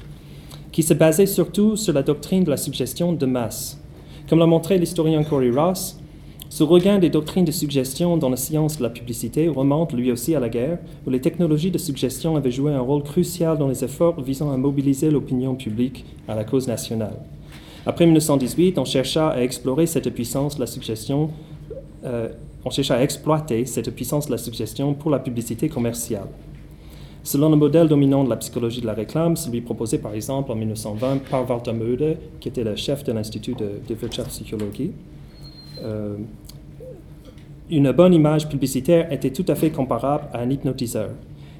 [0.71, 3.79] qui se basait surtout sur la doctrine de la suggestion de masse.
[4.27, 5.97] Comme l'a montré l'historien Corey Ross,
[6.49, 10.33] ce regain des doctrines de suggestion dans la science de la publicité remonte lui aussi
[10.33, 13.83] à la guerre, où les technologies de suggestion avaient joué un rôle crucial dans les
[13.83, 17.19] efforts visant à mobiliser l'opinion publique à la cause nationale.
[17.85, 21.29] Après 1918, on chercha à explorer cette puissance la suggestion,
[22.03, 22.29] euh,
[22.65, 26.27] on chercha à exploiter cette puissance la suggestion pour la publicité commerciale.
[27.23, 30.55] Selon le modèle dominant de la psychologie de la réclame, celui proposé par exemple en
[30.55, 34.91] 1920 par Walter Möde, qui était le chef de l'Institut de, de Wirtschaftspsychologie,
[35.83, 36.17] euh,
[37.69, 41.11] une bonne image publicitaire était tout à fait comparable à un hypnotiseur.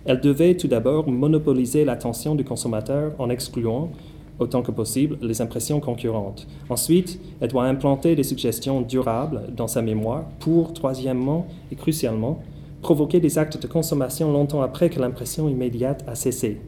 [0.06, 3.92] Elle devait tout d'abord monopoliser l'attention du consommateur en excluant,
[4.40, 6.48] autant que possible les impressions concurrentes.
[6.70, 12.42] Ensuite, elle doit implanter des suggestions durables dans sa mémoire pour, troisièmement et crucialement,
[12.82, 16.62] provoquer des actes de consommation longtemps après que l'impression immédiate a cessé.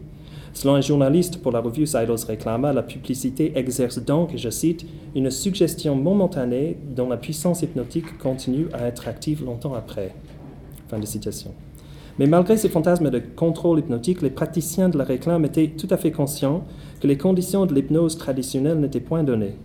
[0.54, 5.32] Selon un journaliste pour la revue Seidos Reclama, la publicité exerce donc, je cite, une
[5.32, 10.14] suggestion momentanée dont la puissance hypnotique continue à être active longtemps après.
[10.90, 11.54] Fin de citation.
[12.22, 15.98] Mais malgré ces fantasmes de contrôle hypnotique, les praticiens de la réclame étaient tout à
[15.98, 16.64] fait conscients
[17.00, 19.56] que les conditions de l'hypnose traditionnelle n'étaient point données.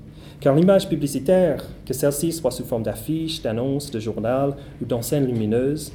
[0.41, 5.93] Car l'image publicitaire, que celle-ci soit sous forme d'affiches, d'annonces, de journal ou d'enseignes lumineuses,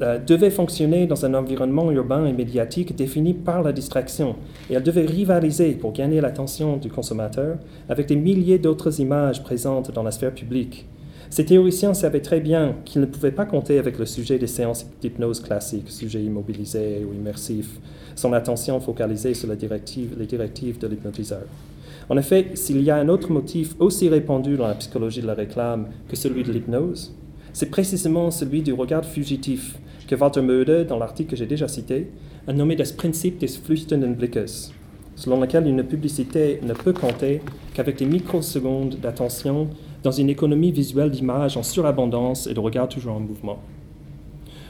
[0.00, 4.36] euh, devait fonctionner dans un environnement urbain et médiatique défini par la distraction,
[4.70, 7.58] et elle devait rivaliser pour gagner l'attention du consommateur
[7.90, 10.86] avec des milliers d'autres images présentes dans la sphère publique.
[11.34, 14.86] Ces théoriciens savaient très bien qu'ils ne pouvaient pas compter avec le sujet des séances
[15.00, 17.80] d'hypnose classiques, sujet immobilisé ou immersif,
[18.14, 21.42] son attention focalisée sur les directives, les directives de l'hypnotiseur.
[22.08, 25.34] En effet, s'il y a un autre motif aussi répandu dans la psychologie de la
[25.34, 27.12] réclame que celui de l'hypnose,
[27.52, 32.12] c'est précisément celui du regard fugitif que Walter Möde, dans l'article que j'ai déjà cité,
[32.46, 34.70] a nommé das Prinzip des flüchtenden Blickes,
[35.16, 37.40] selon lequel une publicité ne peut compter
[37.74, 39.70] qu'avec des microsecondes d'attention
[40.04, 43.58] dans une économie visuelle d'images en surabondance et de regards toujours en mouvement.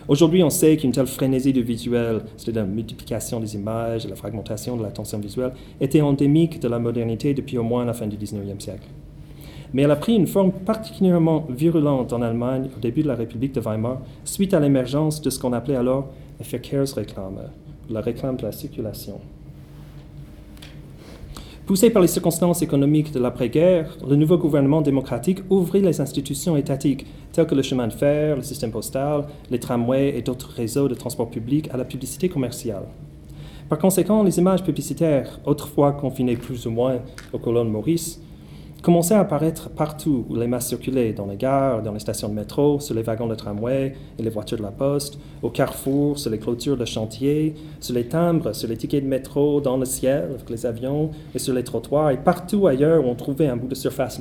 [0.07, 4.17] Aujourd'hui, on sait qu'une telle frénésie du visuel, c'est-à-dire la multiplication des images et la
[4.17, 8.17] fragmentation de l'attention visuelle, était endémique de la modernité depuis au moins la fin du
[8.17, 8.87] XIXe siècle.
[9.73, 13.55] Mais elle a pris une forme particulièrement virulente en Allemagne au début de la République
[13.55, 17.41] de Weimar, suite à l'émergence de ce qu'on appelait alors la Verkehrsreklame,
[17.91, 19.19] la réclame de la circulation.
[21.67, 27.07] Poussé par les circonstances économiques de l'après-guerre, le nouveau gouvernement démocratique ouvrit les institutions étatiques
[27.33, 30.95] telles que le chemin de fer, le système postal, les tramways et d'autres réseaux de
[30.95, 32.85] transport public à la publicité commerciale.
[33.71, 36.99] Par conséquent, les images publicitaires, autrefois confinées plus ou moins
[37.33, 38.21] aux colonnes Maurice,
[38.85, 42.35] commençait à apparaître partout où les masses circulaient, dans les gares, dans les stations de
[42.35, 46.31] métro, sur les wagons de tramway et les voitures de la poste, au carrefour, sur
[46.31, 50.25] les clôtures de chantier, sur les timbres, sur les tickets de métro, dans le ciel
[50.35, 53.69] avec les avions et sur les trottoirs et partout ailleurs où on trouvait un bout
[53.69, 54.21] de surface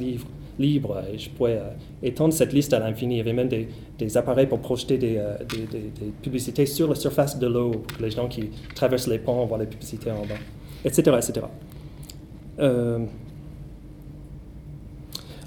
[0.58, 1.04] libre.
[1.14, 1.62] Et je pourrais
[2.02, 3.16] étendre cette liste à l'infini.
[3.16, 5.20] Il y avait même des, appareils pour projeter des,
[6.22, 9.58] publicités sur la surface de l'eau, pour que les gens qui traversent les ponts voient
[9.58, 10.40] les publicités en bas,
[10.86, 11.18] etc.
[11.18, 11.42] etc.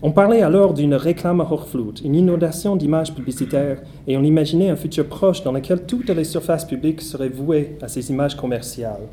[0.03, 5.07] On parlait alors d'une réclame Hochflut, une inondation d'images publicitaires, et on imaginait un futur
[5.07, 9.09] proche dans lequel toutes les surfaces publiques seraient vouées à ces images commerciales.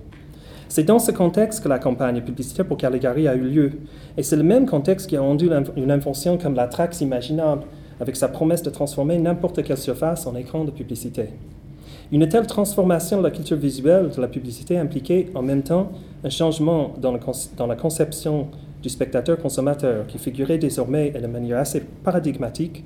[0.67, 3.71] C'est dans ce contexte que la campagne publicitaire pour Caligari a eu lieu,
[4.17, 7.63] et c'est le même contexte qui a rendu une invention comme la Trax imaginable,
[8.01, 11.29] avec sa promesse de transformer n'importe quelle surface en écran de publicité.
[12.11, 15.93] Une telle transformation de la culture visuelle de la publicité impliquait en même temps
[16.25, 18.47] un changement dans la conception
[18.83, 22.83] du spectateur-consommateur qui figurait désormais de manière assez paradigmatique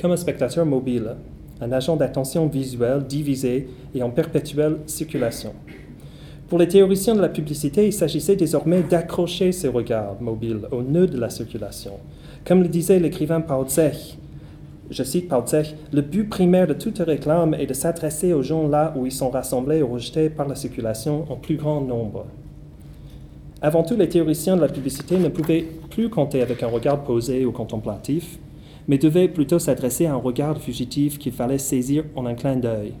[0.00, 1.16] comme un spectateur mobile,
[1.60, 5.54] un agent d'attention visuelle divisé et en perpétuelle circulation.
[6.48, 11.06] Pour les théoriciens de la publicité, il s'agissait désormais d'accrocher ces regards mobiles au nœud
[11.06, 11.94] de la circulation.
[12.46, 13.66] Comme le disait l'écrivain Paul
[14.90, 15.44] je cite Paul
[15.92, 19.28] le but primaire de toute réclame est de s'adresser aux gens là où ils sont
[19.28, 22.24] rassemblés ou rejetés par la circulation en plus grand nombre.
[23.60, 27.44] Avant tout, les théoriciens de la publicité ne pouvaient plus compter avec un regard posé
[27.44, 28.38] ou contemplatif,
[28.86, 32.92] mais devaient plutôt s'adresser à un regard fugitif qu'il fallait saisir en un clin d'œil.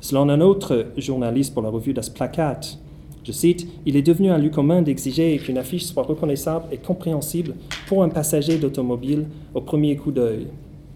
[0.00, 2.60] Selon un autre journaliste pour la revue Das Plakat,
[3.22, 7.54] je cite, Il est devenu un lieu commun d'exiger qu'une affiche soit reconnaissable et compréhensible
[7.86, 10.48] pour un passager d'automobile au premier coup d'œil.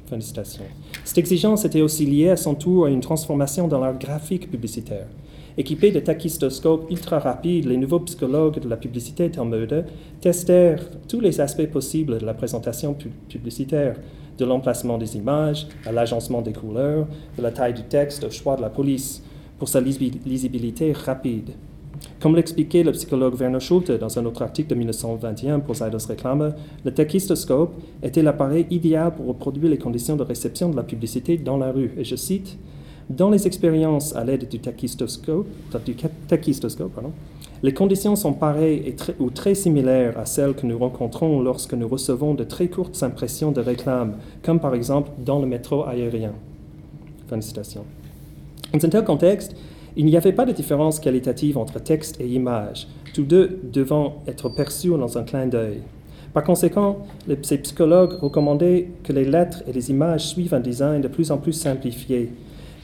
[0.06, 0.64] Fin de citation.
[1.04, 5.06] Cette exigence était aussi liée à son tour à une transformation dans l'art graphique publicitaire.
[5.56, 9.86] Équipés de tachystoscopes ultra rapides, les nouveaux psychologues de la publicité mode
[10.20, 12.96] testèrent tous les aspects possibles de la présentation
[13.28, 13.94] publicitaire,
[14.36, 18.56] de l'emplacement des images à l'agencement des couleurs, de la taille du texte au choix
[18.56, 19.22] de la police,
[19.56, 21.50] pour sa lisibilité rapide.
[22.18, 26.52] Comme l'expliquait le psychologue Werner Schulte dans un autre article de 1921 pour Zeidos Reklame,
[26.84, 31.56] le tachystoscope était l'appareil idéal pour reproduire les conditions de réception de la publicité dans
[31.56, 31.92] la rue.
[31.96, 32.58] Et je cite,
[33.10, 35.46] dans les expériences à l'aide du tachystoscope,
[37.62, 42.34] les conditions sont pareilles ou très similaires à celles que nous rencontrons lorsque nous recevons
[42.34, 46.32] de très courtes impressions de réclame, comme par exemple dans le métro aérien.
[47.28, 47.84] Fin de citation.
[48.72, 49.54] Dans un tel contexte,
[49.96, 54.48] il n'y avait pas de différence qualitative entre texte et image, tous deux devant être
[54.48, 55.80] perçus dans un clin d'œil.
[56.32, 56.98] Par conséquent,
[57.42, 61.38] ces psychologues recommandaient que les lettres et les images suivent un design de plus en
[61.38, 62.32] plus simplifié,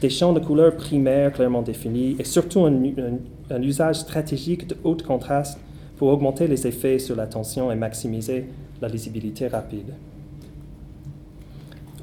[0.00, 5.58] des champs de couleurs primaires clairement définis et surtout un, usage stratégique de haut contraste
[5.96, 8.46] pour augmenter les effets sur l'attention et maximiser
[8.80, 9.92] la lisibilité rapide.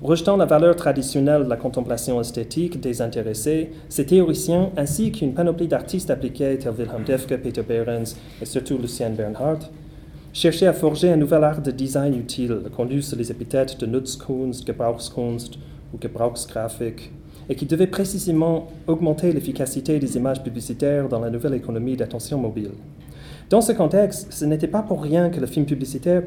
[0.04, 6.12] Rejetant la valeur traditionnelle de la contemplation esthétique désintéressée, ces théoriciens, ainsi qu'une panoplie d'artistes
[6.12, 9.72] appliqués tels Wilhelm Defke, Peter Behrens et surtout Lucien Bernhardt,
[10.34, 14.68] cherchaient à forger un nouvel art de design utile, conduit sous les épithètes de Nutzkunst,
[14.68, 15.56] Gebrauchskunst
[15.92, 17.12] ou Gebrauchsgrafik,
[17.50, 22.72] et qui devait précisément augmenter l'efficacité des images publicitaires dans la nouvelle économie d'attention mobile.
[23.50, 26.22] Dans ce contexte, ce n'était pas pour rien que le film publicitaire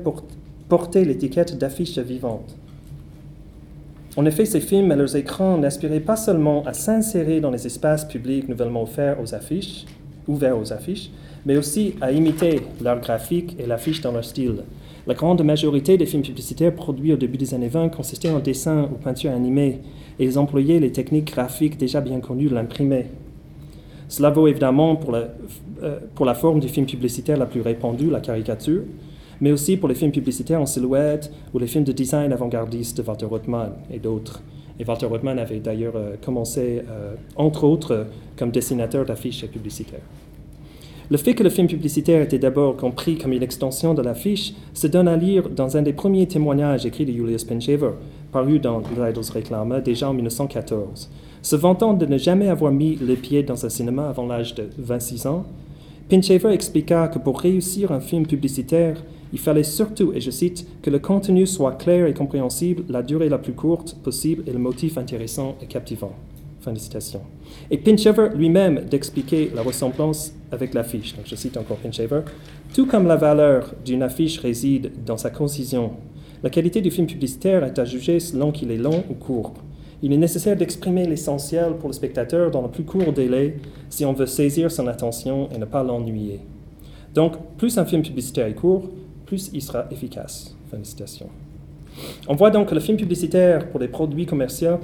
[0.69, 2.57] portait l'étiquette d'affiche vivante.
[4.17, 8.05] En effet, ces films et leurs écrans n'aspiraient pas seulement à s'insérer dans les espaces
[8.05, 9.85] publics nouvellement offerts aux affiches,
[10.27, 11.11] ouverts aux affiches,
[11.45, 14.63] mais aussi à imiter l'art graphique et l'affiche dans leur style.
[15.07, 18.89] La grande majorité des films publicitaires produits au début des années 20 consistaient en dessin
[18.93, 19.79] ou peinture animée,
[20.19, 23.07] et ils employaient les techniques graphiques déjà bien connues de l'imprimé.
[24.09, 25.29] Cela vaut évidemment pour la,
[25.83, 28.83] euh, pour la forme du film publicitaire la plus répandue, la caricature,
[29.41, 33.03] mais aussi pour les films publicitaires en silhouette ou les films de design avant-gardiste de
[33.03, 34.43] Walter Rothman et d'autres.
[34.79, 40.01] Et Walter Rothman avait d'ailleurs euh, commencé, euh, entre autres, comme dessinateur d'affiches publicitaires.
[41.11, 44.87] Le fait que le film publicitaire était d'abord compris comme une extension de l'affiche se
[44.87, 47.95] donne à lire dans un des premiers témoignages écrits de Julius Penshaver,
[48.31, 51.11] paru dans L'Idols Réclame déjà en 1914.
[51.43, 54.69] Se vantant de ne jamais avoir mis les pieds dans un cinéma avant l'âge de
[54.79, 55.47] 26 ans,
[56.09, 60.91] Pinchaver expliqua que pour réussir un film publicitaire, il fallait surtout, et je cite, que
[60.91, 64.97] le contenu soit clair et compréhensible, la durée la plus courte possible et le motif
[64.97, 66.13] intéressant et captivant.
[66.61, 67.23] Fin de citation.
[67.71, 71.17] Et Pinchaver lui-même d'expliquer la ressemblance avec l'affiche.
[71.17, 72.21] Donc je cite encore Pinchaver.
[72.75, 75.93] Tout comme la valeur d'une affiche réside dans sa concision,
[76.43, 79.55] la qualité du film publicitaire est à juger selon qu'il est long ou court.
[80.03, 83.57] Il est nécessaire d'exprimer l'essentiel pour le spectateur dans le plus court délai
[83.89, 86.41] si on veut saisir son attention et ne pas l'ennuyer.
[87.15, 88.89] Donc, plus un film publicitaire est court,
[89.27, 90.57] plus il sera efficace.
[90.71, 91.29] Fin de citation.
[92.29, 94.79] On voit donc que le film publicitaire pour les produits commerciaux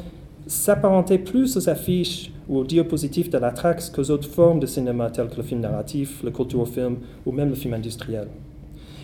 [0.46, 5.10] s'apparentait plus aux affiches ou aux diapositifs de la trax qu'aux autres formes de cinéma
[5.10, 8.28] telles que le film narratif, le culturofilm ou même le film industriel.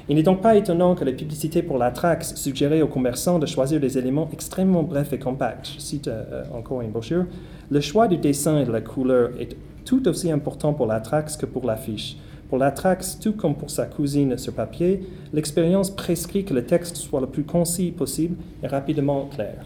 [0.09, 3.47] Il n'est donc pas étonnant que les publicités pour la Trax suggéraient aux commerçants de
[3.47, 5.71] choisir des éléments extrêmement brefs et compacts.
[5.77, 7.27] Je cite euh, encore une brochure.
[7.71, 11.37] Le choix du dessin et de la couleur est tout aussi important pour la Trax
[11.37, 12.17] que pour l'affiche.
[12.49, 16.97] Pour la Trax, tout comme pour sa cousine sur papier, l'expérience prescrit que le texte
[16.97, 19.65] soit le plus concis possible et rapidement clair.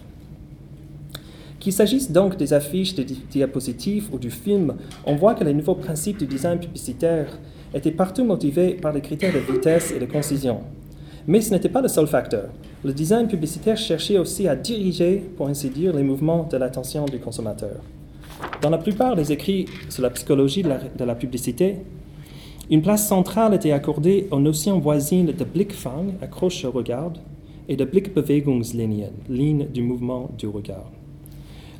[1.59, 5.75] Qu'il s'agisse donc des affiches, des diapositives ou du film, on voit que les nouveaux
[5.75, 7.38] principes du design publicitaire
[7.75, 10.61] étaient partout motivés par les critères de vitesse et de concision.
[11.27, 12.51] Mais ce n'était pas le seul facteur.
[12.85, 17.19] Le design publicitaire cherchait aussi à diriger, pour ainsi dire, les mouvements de l'attention du
[17.19, 17.81] consommateur.
[18.62, 21.77] Dans la plupart des écrits sur la psychologie de la, publicité,
[22.71, 27.12] une place centrale était accordée aux notions voisines de Blickfang, accroche au regard,
[27.69, 30.90] et de Blickbewegungslinien, ligne du mouvement du regard.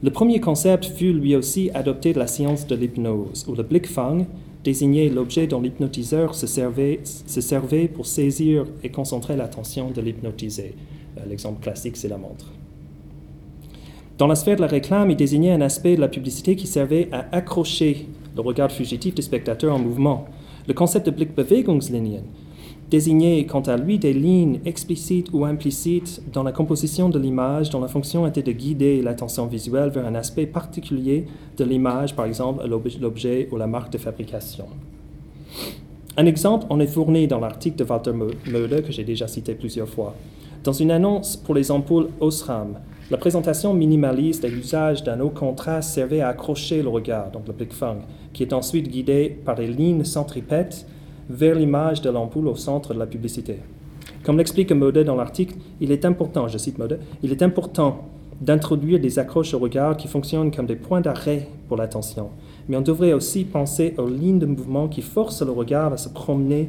[0.02, 4.26] Le premier concept fut lui aussi adopté de la science de l'hypnose, où le Blickfang
[4.62, 10.74] désignait l'objet dont l'hypnotiseur se servait, se servait pour saisir et concentrer l'attention de l'hypnotisé.
[11.16, 12.52] Euh, l'exemple classique, c'est la montre.
[14.18, 17.09] Dans la sphère de la réclame, il désignait un aspect de la publicité qui servait
[17.12, 20.26] à accrocher le regard fugitif du spectateur en mouvement,
[20.68, 22.22] le concept de Blickbewegungslinien
[22.90, 27.81] désignait quant à lui des lignes explicites ou implicites dans la composition de l'image dont
[27.81, 32.64] la fonction était de guider l'attention visuelle vers un aspect particulier de l'image, par exemple
[33.01, 34.66] l'objet ou la marque de fabrication.
[36.16, 39.88] Un exemple en est fourni dans l'article de Walter Möder que j'ai déjà cité plusieurs
[39.88, 40.14] fois.
[40.64, 42.79] Dans une annonce pour les ampoules Osram,
[43.11, 47.53] la présentation minimaliste et l'usage d'un haut contraste servait à accrocher le regard, donc le
[47.53, 47.99] Blickfang,
[48.33, 50.87] qui est ensuite guidé par des lignes centripètes
[51.28, 53.58] vers l'image de l'ampoule au centre de la publicité.
[54.22, 58.08] Comme l'explique Mode dans l'article, il est important, je cite Mode, il est important
[58.40, 62.30] d'introduire des accroches au regard qui fonctionnent comme des points d'arrêt pour l'attention.
[62.68, 66.08] Mais on devrait aussi penser aux lignes de mouvement qui forcent le regard à se
[66.08, 66.68] promener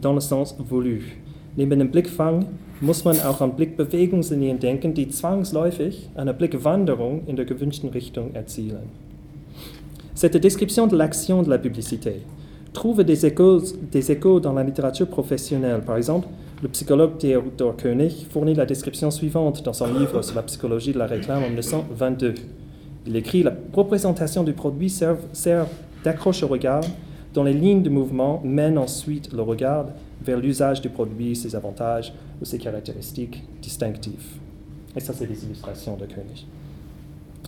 [0.00, 1.20] dans le sens voulu.
[1.56, 2.44] Neben dem Blickfang
[2.80, 8.90] muss man auch an Blickbewegungslinien denken, die zwangsläufig eine Blickwanderung in der gewünschten Richtung erzielen.
[10.14, 12.22] Cette description de l'action de la publicité
[12.78, 15.80] trouve des échos, dans la littérature professionnelle.
[15.80, 16.28] Par exemple,
[16.62, 20.98] le psychologue Theodor Koenig fournit la description suivante dans son livre sur la psychologie de
[20.98, 22.34] la réclame en 1922.
[23.08, 25.66] Il écrit La représentation du produit sert, sert
[26.04, 26.84] d'accroche au regard,
[27.34, 29.86] dont les lignes de mouvement mènent ensuite le regard
[30.22, 34.38] vers l'usage du produit, ses avantages ou ses caractéristiques distinctives.
[34.94, 36.46] Et ça, c'est des illustrations de Koenig.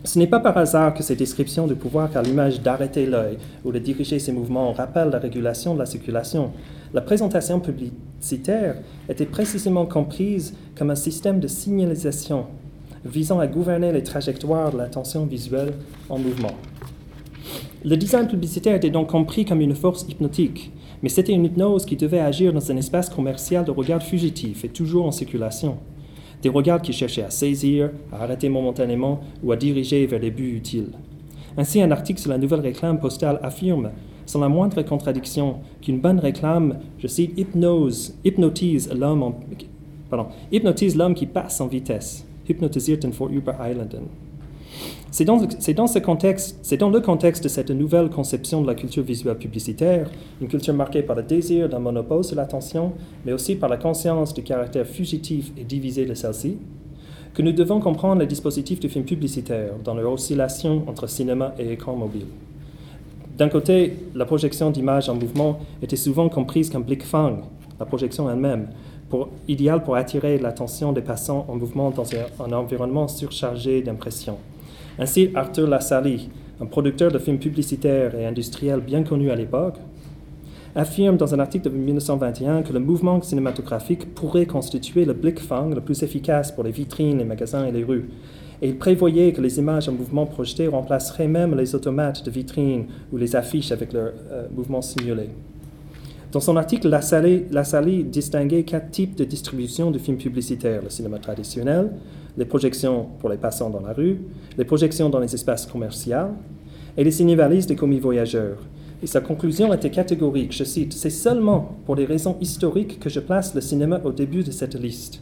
[0.02, 3.70] Ce n'est pas par hasard que ces descriptions du pouvoir qu'a l'image d'arrêter l'œil ou
[3.70, 6.52] de diriger ses mouvements rappellent la régulation de la circulation.
[6.94, 8.76] La présentation publicitaire
[9.10, 12.46] était précisément comprise comme un système de signalisation
[13.04, 15.74] visant à gouverner les trajectoires de l'attention visuelle
[16.08, 16.52] en mouvement.
[17.84, 21.96] Le design publicitaire était donc compris comme une force hypnotique, mais c'était une hypnose qui
[21.96, 25.78] devait agir dans un espace commercial de regard fugitif et toujours en circulation.
[26.42, 30.56] Des regards qui cherchaient à saisir, à arrêter momentanément ou à diriger vers des buts
[30.56, 30.92] utiles.
[31.56, 33.90] Ainsi, un article sur la nouvelle réclame postale affirme,
[34.24, 38.92] sans la moindre contradiction, qu'une bonne réclame, je cite, hypnotise
[40.96, 42.24] l'homme qui passe en vitesse.
[42.50, 44.08] Hypnotisierten vor Übereilenden.
[45.12, 45.38] C'est dans,
[45.88, 50.08] ce contexte, c'est dans le contexte de cette nouvelle conception de la culture visuelle publicitaire,
[50.40, 52.92] une culture marquée par le désir d'un monopole sur l'attention,
[53.26, 56.58] mais aussi par la conscience du caractère fugitif et divisé de celle-ci,
[57.34, 61.72] que nous devons comprendre les dispositifs du film publicitaire dans leur oscillation entre cinéma et
[61.72, 62.26] écran mobile.
[63.36, 67.40] D'un côté, la projection d'images en mouvement était souvent comprise comme blickfang,
[67.80, 68.68] la projection elle-même,
[69.48, 74.36] idéale pour attirer l'attention des passants en mouvement dans un environnement surchargé d'impressions.
[75.00, 76.18] Ainsi, Arthur Lassalle,
[76.60, 79.78] un producteur de films publicitaires et industriels bien connu à l'époque,
[80.74, 85.80] affirme dans un article de 1921 que le mouvement cinématographique pourrait constituer le blickfang le
[85.80, 88.10] plus efficace pour les vitrines, les magasins et les rues.
[88.60, 92.84] Et il prévoyait que les images en mouvement projeté remplaceraient même les automates de vitrines
[93.10, 95.30] ou les affiches avec leur euh, mouvement simulé.
[96.30, 101.90] Dans son article, Lassalle, distinguait quatre types de distribution de films publicitaires le cinéma traditionnel,
[102.40, 104.18] les projections pour les passants dans la rue,
[104.56, 106.30] les projections dans les espaces commerciaux
[106.96, 108.56] et les cinévalistes des commis voyageurs.
[109.02, 113.20] Et sa conclusion était catégorique, je cite, C'est seulement pour des raisons historiques que je
[113.20, 115.20] place le cinéma au début de cette liste.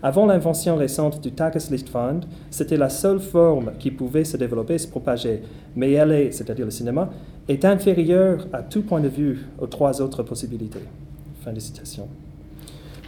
[0.00, 5.42] Avant l'invention récente du Tageslichtfund, c'était la seule forme qui pouvait se développer se propager,
[5.74, 7.10] mais elle est, c'est-à-dire le cinéma,
[7.48, 10.84] est inférieure à tout point de vue aux trois autres possibilités.
[11.44, 12.06] Fin de citation.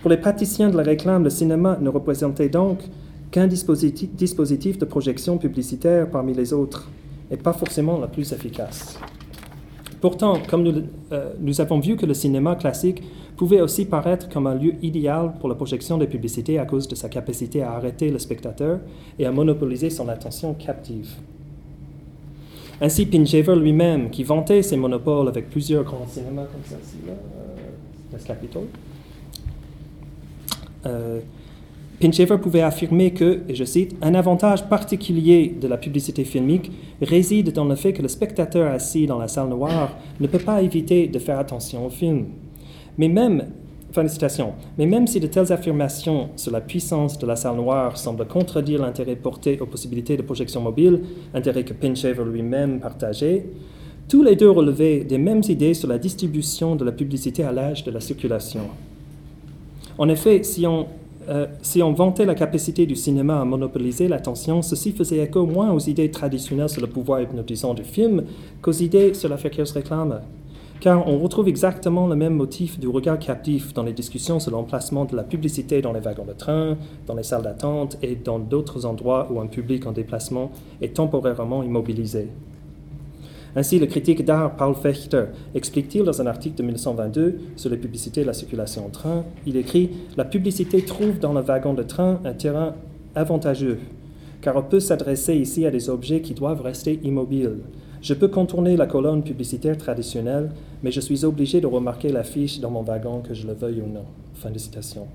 [0.01, 2.81] Pour les praticiens de la réclame, le cinéma ne représentait donc
[3.33, 6.89] qu'un dispositif, de projection publicitaire parmi les autres,
[7.31, 8.99] et pas forcément la plus efficace.
[10.01, 13.03] Pourtant, comme nous, euh, nous avons vu que le cinéma classique
[13.37, 16.95] pouvait aussi paraître comme un lieu idéal pour la projection des publicités à cause de
[16.95, 18.81] sa capacité à arrêter le spectateur
[19.19, 21.09] et à monopoliser son attention captive.
[22.81, 26.97] Ainsi, Pinchever lui-même, qui vantait ses monopoles avec plusieurs grands cinémas comme celle-ci,
[30.85, 31.21] euh,
[32.03, 37.53] Pinchever pouvait affirmer que, et je cite, un avantage particulier de la publicité filmique réside
[37.53, 41.07] dans le fait que le spectateur assis dans la salle noire ne peut pas éviter
[41.07, 42.25] de faire attention au film.
[42.99, 43.47] Mais même,
[43.93, 47.55] fin de citation, mais même si de telles affirmations sur la puissance de la salle
[47.55, 53.47] noire semblent contredire l'intérêt porté aux possibilités de projection mobile, intérêt que Pinchever lui-même partageait,
[54.09, 57.85] tous les deux relevaient des mêmes idées sur la distribution de la publicité à l'âge
[57.85, 58.63] de la circulation.
[59.99, 60.89] En effet, si on
[61.29, 65.73] euh, si on vantait la capacité du cinéma à monopoliser l'attention, ceci faisait écho moins
[65.73, 68.25] aux idées traditionnelles sur le pouvoir hypnotisant du film
[68.61, 70.21] qu'aux idées sur la réclame.
[70.81, 75.05] Car on retrouve exactement le même motif du regard captif dans les discussions sur l'emplacement
[75.05, 78.85] de la publicité dans les wagons de train, dans les salles d'attente et dans d'autres
[78.85, 80.51] endroits où un public en déplacement
[80.81, 82.29] est temporairement immobilisé.
[83.55, 85.25] Ainsi, le critique d'art Paul Fechter
[85.55, 89.57] explique-t-il dans un article de 1922 sur les publicités et la circulation en train, il
[89.57, 92.75] écrit La publicité trouve dans le wagon de train un terrain
[93.15, 93.79] avantageux,
[94.41, 97.59] car on peut s'adresser ici à des objets qui doivent rester immobiles.
[98.01, 100.51] Je peux contourner la colonne publicitaire traditionnelle,
[100.83, 103.93] mais je suis obligé de remarquer l'affiche dans mon wagon, que je le veuille ou
[103.93, 104.05] non.
[104.35, 105.07] Fin de citation.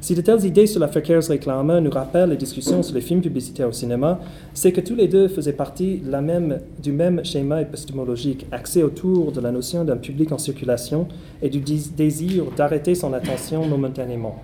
[0.00, 3.68] Si de telles idées sur la Verkehrsreklame nous rappellent les discussions sur les films publicitaires
[3.68, 4.20] au cinéma,
[4.54, 6.00] c'est que tous les deux faisaient partie
[6.80, 11.08] du même schéma épistémologique, axé autour de la notion d'un public en circulation
[11.42, 14.36] et du désir d'arrêter son attention momentanément.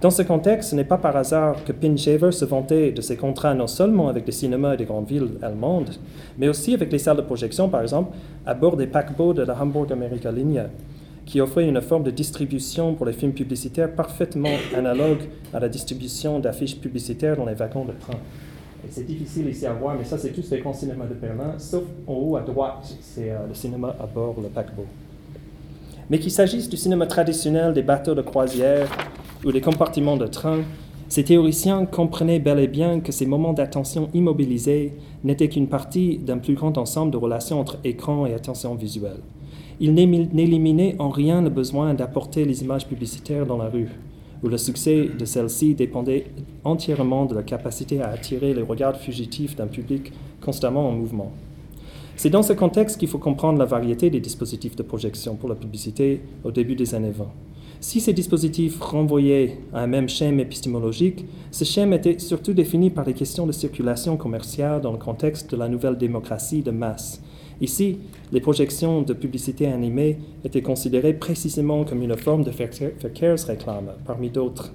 [0.00, 3.54] Dans ce contexte, ce n'est pas par hasard que Pinchever se vantait de ses contrats
[3.54, 5.90] non seulement avec les cinémas des grandes villes allemandes,
[6.38, 8.16] mais aussi avec les salles de projection, par exemple,
[8.46, 10.60] à bord des paquebots de la Hamburg America Linie
[11.30, 15.20] qui offrait une forme de distribution pour les films publicitaires parfaitement analogue
[15.54, 18.18] à la distribution d'affiches publicitaires dans les wagons de train.
[18.90, 21.84] c'est difficile ici à voir, mais ça, c'est tous les grands cinémas de Berlin, sauf
[22.08, 24.86] en haut à droite, c'est euh, le cinéma à bord, le paquebot.
[26.10, 28.88] Mais qu'il s'agisse du cinéma traditionnel des bateaux de croisière
[29.44, 30.62] ou des compartiments de train,
[31.08, 36.38] ces théoriciens comprenaient bel et bien que ces moments d'attention immobilisés n'étaient qu'une partie d'un
[36.38, 39.20] plus grand ensemble de relations entre écran et attention visuelle.
[39.82, 43.88] Il n'éliminait en rien le besoin d'apporter les images publicitaires dans la rue,
[44.42, 46.26] où le succès de celles-ci dépendait
[46.64, 50.12] entièrement de la capacité à attirer les regards fugitifs d'un public
[50.42, 51.32] constamment en mouvement.
[52.14, 55.54] C'est dans ce contexte qu'il faut comprendre la variété des dispositifs de projection pour la
[55.54, 57.24] publicité au début des années 20.
[57.80, 63.06] Si ces dispositifs renvoyaient à un même schéma épistémologique, ce schéma était surtout défini par
[63.06, 67.22] les questions de circulation commerciale dans le contexte de la nouvelle démocratie de masse,
[67.60, 67.98] Ici,
[68.32, 74.72] les projections de publicité animée étaient considérées précisément comme une forme de verkehrsreklame parmi d'autres.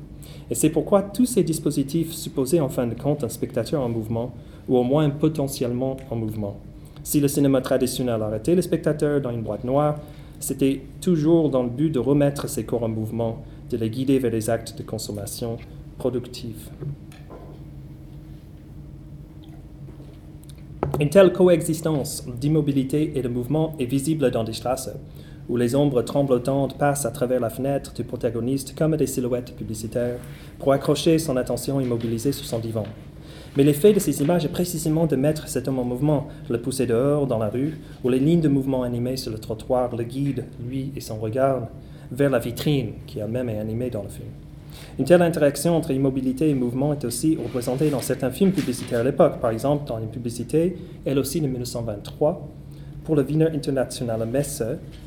[0.52, 4.34] Et c'est pourquoi tous ces dispositifs supposaient en fin de compte un spectateur en mouvement,
[4.68, 6.58] ou au moins potentiellement en mouvement.
[7.04, 10.00] Si le cinéma traditionnel arrêtait le spectateur dans une boîte noire,
[10.40, 14.32] c'était toujours dans le but de remettre ces corps en mouvement, de les guider vers
[14.32, 15.58] des actes de consommation
[15.98, 16.70] productifs.
[20.98, 24.89] Une telle coexistence d'immobilité et de mouvement est visible dans des strasse,
[25.50, 30.20] où les ombres tremblotantes passent à travers la fenêtre du protagoniste comme des silhouettes publicitaires
[30.58, 32.86] pour accrocher son attention immobilisée sur son divan.
[33.58, 36.86] Mais l'effet de ces images est précisément de mettre cet homme en mouvement, le pousser
[36.86, 40.46] dehors dans la rue, où les lignes de mouvement animées sur le trottoir le guident,
[40.66, 41.68] lui et son regard,
[42.10, 44.30] vers la vitrine qui elle-même est animée dans le film.
[44.97, 49.03] Une telle interaction entre immobilité et mouvement est aussi représentée dans certains films publicitaires à
[49.03, 52.47] l'époque, par exemple dans une publicité, elle aussi de 1923,
[53.03, 54.63] pour le Wiener Internationale Messe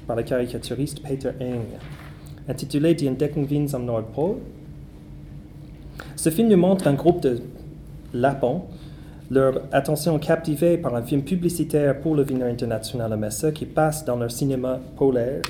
[0.07, 1.79] par le caricaturiste Peter Eng,
[2.49, 4.37] intitulé Die Entdeckung Wiens am Nordpol.
[6.17, 7.41] Ce film nous montre un groupe de
[8.13, 8.63] lapins,
[9.31, 14.17] leur attention captivée par un film publicitaire pour le Wiener Internationale Messe qui passe dans
[14.17, 15.43] leur cinéma polaire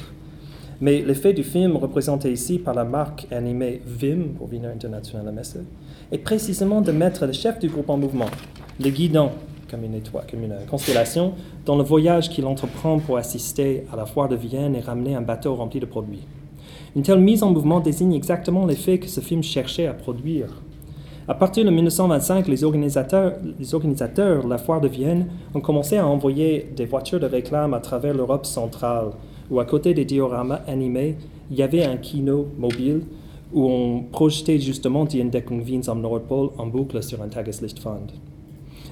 [0.80, 5.58] mais l'effet du film représenté ici par la marque animée VIM, pour Wiener International Messe,
[6.12, 8.30] est précisément de mettre le chef du groupe en mouvement,
[8.80, 9.32] le guidant
[9.70, 11.34] comme une étoile, comme une constellation,
[11.66, 15.20] dans le voyage qu'il entreprend pour assister à la foire de Vienne et ramener un
[15.20, 16.26] bateau rempli de produits.
[16.96, 20.62] Une telle mise en mouvement désigne exactement l'effet que ce film cherchait à produire.
[21.26, 25.98] À partir de 1925, les organisateurs, les organisateurs de la foire de Vienne ont commencé
[25.98, 29.10] à envoyer des voitures de réclame à travers l'Europe centrale
[29.50, 31.16] où à côté des dioramas animés,
[31.50, 33.02] il y avait un kino mobile
[33.52, 38.12] où on projetait justement Die Entdeckung am Nordpol en boucle sur un Tageslichtwand.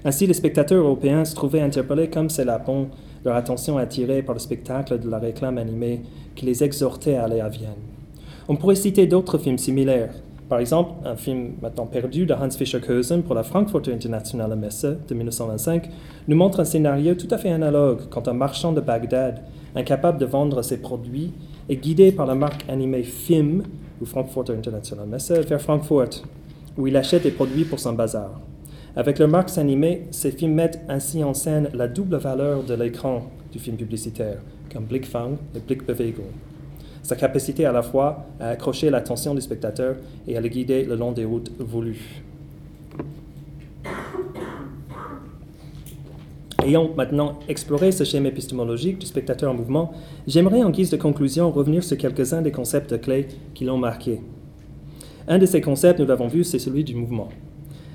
[0.05, 2.89] Ainsi, les spectateurs européens se trouvaient interpellés comme ces lapons,
[3.25, 6.03] leur attention attirée par le spectacle de la réclame animée
[6.35, 7.83] qui les exhortait à aller à Vienne.
[8.49, 10.15] On pourrait citer d'autres films similaires.
[10.49, 14.87] Par exemple, un film maintenant perdu de Hans Fischer Kösen pour la Frankfurter Internationale Messe
[15.09, 15.91] de 1925
[16.29, 19.43] nous montre un scénario tout à fait analogue quand un marchand de Bagdad,
[19.77, 21.33] incapable de vendre ses produits,
[21.69, 23.63] est guidé par la marque animée FIM,
[24.01, 26.25] ou Frankfurter Internationale Messe, vers Frankfurt,
[26.77, 28.41] où il achète des produits pour son bazar.
[28.97, 33.31] Avec leurs marques animées, ces films mettent ainsi en scène la double valeur de l'écran
[33.53, 34.39] du film publicitaire,
[34.73, 36.33] comme Blickfang et Blickbewegung.
[37.03, 39.97] Sa capacité à la fois à accrocher l'attention du spectateur
[40.27, 42.23] et à le guider le long des routes voulues.
[46.67, 49.93] Ayant maintenant exploré ce schéma épistémologique du spectateur en mouvement,
[50.27, 54.21] j'aimerais en guise de conclusion revenir sur quelques-uns des concepts clés qui l'ont marqué.
[55.29, 57.29] Un de ces concepts, nous l'avons vu, c'est celui du mouvement.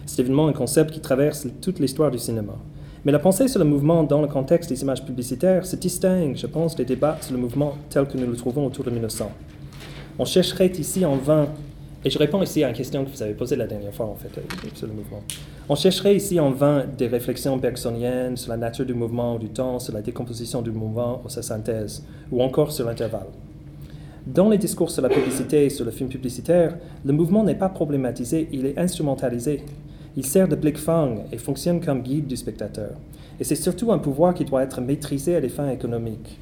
[0.05, 2.53] C'est évidemment un concept qui traverse toute l'histoire du cinéma.
[3.03, 6.47] Mais la pensée sur le mouvement dans le contexte des images publicitaires se distingue, je
[6.47, 9.29] pense, des débats sur le mouvement tel que nous le trouvons autour de 1900.
[10.17, 11.49] On chercherait ici en vain,
[12.05, 14.15] et je réponds ici à une question que vous avez posée la dernière fois, en
[14.15, 15.21] fait, euh, sur le mouvement.
[15.71, 19.47] On chercherait ici en vain des réflexions bergsoniennes sur la nature du mouvement ou du
[19.47, 23.29] temps, sur la décomposition du mouvement ou sa synthèse, ou encore sur l'intervalle.
[24.27, 27.69] Dans les discours sur la publicité et sur le film publicitaire, le mouvement n'est pas
[27.69, 29.63] problématisé, il est instrumentalisé.
[30.17, 32.91] Il sert de blickfang et fonctionne comme guide du spectateur.
[33.39, 36.37] Et c'est surtout un pouvoir qui doit être maîtrisé à des fins économiques.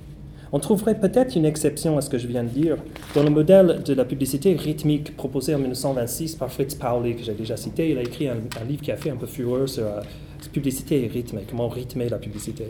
[0.51, 2.77] On trouverait peut-être une exception à ce que je viens de dire
[3.13, 7.33] dans le modèle de la publicité rythmique proposé en 1926 par Fritz Pauli, que j'ai
[7.33, 7.91] déjà cité.
[7.91, 8.37] Il a écrit un,
[8.67, 12.09] livre qui a fait un peu fureur sur la euh, publicité et rythme, comment rythmer
[12.09, 12.65] la publicité.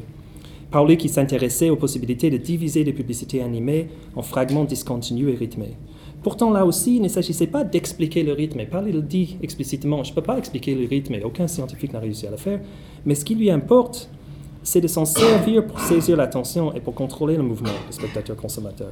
[0.72, 5.78] Pauli qui s'intéressait aux possibilités de diviser les publicités animées en fragments discontinus et rythmés.
[6.22, 8.66] Pourtant, là aussi, il ne s'agissait pas d'expliquer le rythme.
[8.66, 12.00] Pauli le dit explicitement, je ne peux pas expliquer le rythme, et aucun scientifique n'a
[12.00, 12.60] réussi à le faire,
[13.06, 14.10] mais ce qui lui importe,
[14.70, 18.92] c'est de s'en servir pour saisir l'attention et pour contrôler le mouvement du spectateur-consommateur.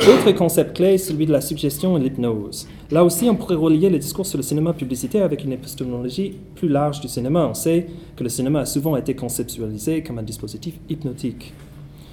[0.00, 2.68] Autre concept clé, celui de la suggestion et l'hypnose.
[2.90, 6.68] Là aussi, on pourrait relier le discours sur le cinéma publicitaire avec une épistémologie plus
[6.68, 7.48] large du cinéma.
[7.48, 11.54] On sait que le cinéma a souvent été conceptualisé comme un dispositif hypnotique.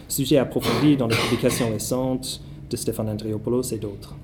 [0.07, 4.15] Sujet approfondi dans les publications récentes de Stéphane Andriopoulos et d'autres.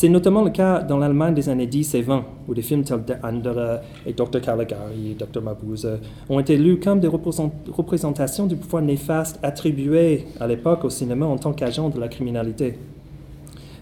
[0.00, 3.04] C'est notamment le cas dans l'Allemagne des années 10 et 20, où des films tels
[3.04, 4.40] Der Andere et Dr.
[4.40, 5.42] Caligari et Dr.
[5.42, 5.88] Mabuse
[6.28, 11.36] ont été lus comme des représentations du pouvoir néfaste attribué à l'époque au cinéma en
[11.36, 12.78] tant qu'agent de la criminalité.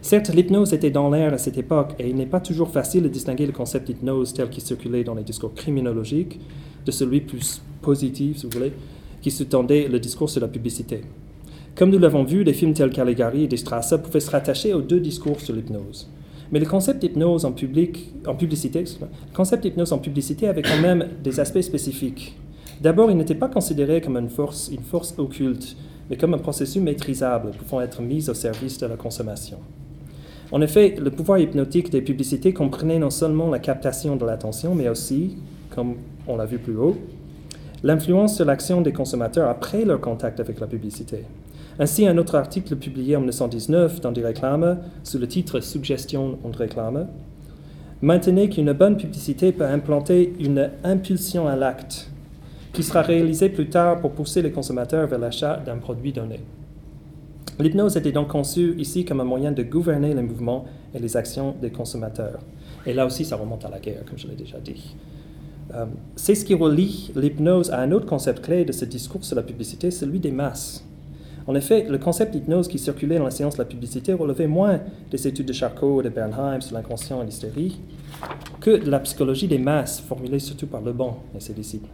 [0.00, 3.08] Certes, l'hypnose était dans l'air à cette époque et il n'est pas toujours facile de
[3.08, 6.40] distinguer le concept d'hypnose tel qu'il circulait dans les discours criminologiques
[6.86, 8.72] de celui plus positif, si vous voulez,
[9.20, 11.02] qui sous-tendait le discours sur la publicité.
[11.76, 14.98] Comme nous l'avons vu, des films tels Caligari et Strasse pouvaient se rattacher aux deux
[14.98, 16.08] discours sur l'hypnose.
[16.50, 18.84] Mais le concept d'hypnose en, public, en publicité,
[19.34, 22.34] concept d'hypnose en publicité avait quand même des aspects spécifiques.
[22.80, 25.76] D'abord, il n'était pas considéré comme une force, une force occulte,
[26.08, 29.58] mais comme un processus maîtrisable pouvant être mis au service de la consommation.
[30.52, 34.88] En effet, le pouvoir hypnotique des publicités comprenait non seulement la captation de l'attention, mais
[34.88, 35.36] aussi,
[35.68, 35.96] comme
[36.26, 36.96] on l'a vu plus haut,
[37.82, 41.24] l'influence sur l'action des consommateurs après leur contact avec la publicité.
[41.78, 46.50] Ainsi, un autre article publié en 1919 dans des réclames, sous le titre Suggestion en
[46.50, 47.08] réclame,
[48.00, 52.10] maintenait qu'une bonne publicité peut implanter une impulsion à l'acte
[52.72, 56.40] qui sera réalisée plus tard pour pousser les consommateurs vers l'achat d'un produit donné.
[57.58, 61.54] L'hypnose était donc conçue ici comme un moyen de gouverner les mouvements et les actions
[61.60, 62.40] des consommateurs.
[62.84, 64.94] Et là aussi, ça remonte à la guerre, comme je l'ai déjà dit.
[65.74, 69.36] Euh, c'est ce qui relie l'hypnose à un autre concept clé de ce discours sur
[69.36, 70.84] la publicité, celui des masses.
[71.46, 74.80] En effet, le concept d'hypnose qui circulait dans la science de la publicité relevait moins
[75.10, 77.78] des études de Charcot et de Bernheim sur l'inconscient et l'hystérie
[78.60, 81.88] que de la psychologie des masses formulée surtout par Le Bon et ses disciples.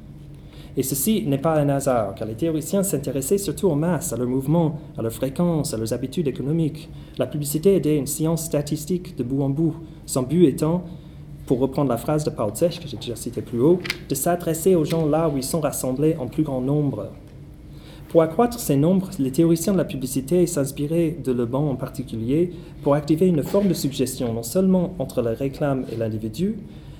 [0.75, 4.27] Et ceci n'est pas un hasard, car les théoriciens s'intéressaient surtout aux masses, à leurs
[4.27, 6.89] mouvements, à leurs fréquences, à leurs habitudes économiques.
[7.19, 9.77] La publicité était une science statistique de bout en bout,
[10.07, 10.85] son but étant,
[11.45, 14.75] pour reprendre la phrase de Paul Zech, que j'ai déjà citée plus haut, de s'adresser
[14.75, 17.09] aux gens là où ils sont rassemblés en plus grand nombre,
[18.13, 22.53] pour accroître ces nombres, les théoriciens de la publicité s'inspiraient de Le Bon en particulier
[22.83, 26.59] pour activer une forme de suggestion non seulement entre la réclame et l'individu,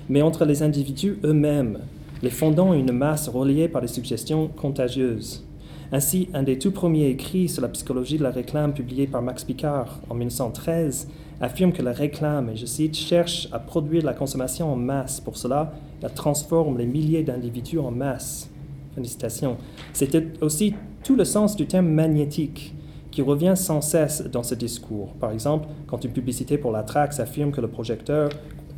[0.09, 1.77] mais entre les individus eux-mêmes,
[2.23, 5.45] les fondant une masse reliée par des suggestions contagieuses.
[5.91, 9.43] Ainsi, un des tout premiers écrits sur la psychologie de la réclame publié par Max
[9.43, 11.09] Picard en 1913
[11.41, 15.21] affirme que la réclame, et je cite, cherche à produire la consommation en masse.
[15.21, 18.49] Pour cela, elle transforme les milliers d'individus en masse.
[19.93, 20.73] C'était aussi
[21.03, 22.73] tout le sens du terme magnétique
[23.11, 25.13] qui revient sans cesse dans ce discours.
[25.19, 28.29] Par exemple, quand une publicité pour la Trax affirme que le projecteur,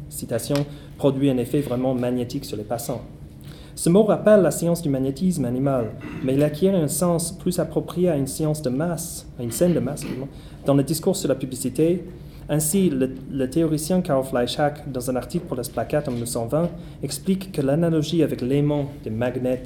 [0.09, 0.65] citation,
[0.97, 3.01] produit un effet vraiment magnétique sur les passants.
[3.75, 5.91] Ce mot rappelle la science du magnétisme animal,
[6.23, 9.73] mais il acquiert un sens plus approprié à une science de masse, à une scène
[9.73, 10.05] de masse,
[10.65, 12.05] dans le discours sur la publicité.
[12.47, 16.69] Ainsi, le, théoricien Karl Fleischhack, dans un article pour la Splacat en 1920,
[17.03, 19.63] explique que l'analogie avec l'aimant des magnets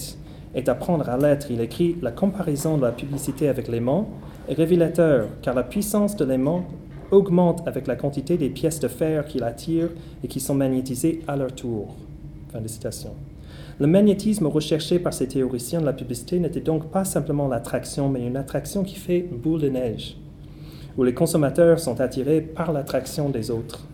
[0.55, 1.51] est à prendre à l'être.
[1.51, 4.09] Il écrit La comparaison de la publicité avec l'aimant
[4.47, 6.65] est révélateur, car la puissance de l'aimant
[7.11, 9.89] augmente avec la quantité des pièces de fer qui l'attirent
[10.23, 11.95] et qui sont magnétisées à leur tour.
[12.51, 12.59] Fin.
[13.79, 18.25] Le magnétisme recherché par ces théoriciens de la publicité n'était donc pas simplement l'attraction, mais
[18.25, 20.17] une attraction qui fait boule de neige,
[20.97, 23.87] où les consommateurs sont attirés par l'attraction des autres.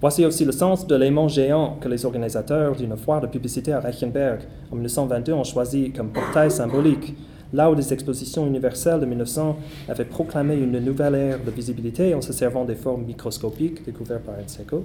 [0.00, 3.80] Voici aussi le sens de l'aimant géant que les organisateurs d'une foire de publicité à
[3.80, 7.16] Reichenberg en 1922 ont choisi comme portail symbolique,
[7.52, 9.56] là où les expositions universelles de 1900
[9.88, 14.36] avaient proclamé une nouvelle ère de visibilité en se servant des formes microscopiques découvertes par
[14.36, 14.84] Enseco.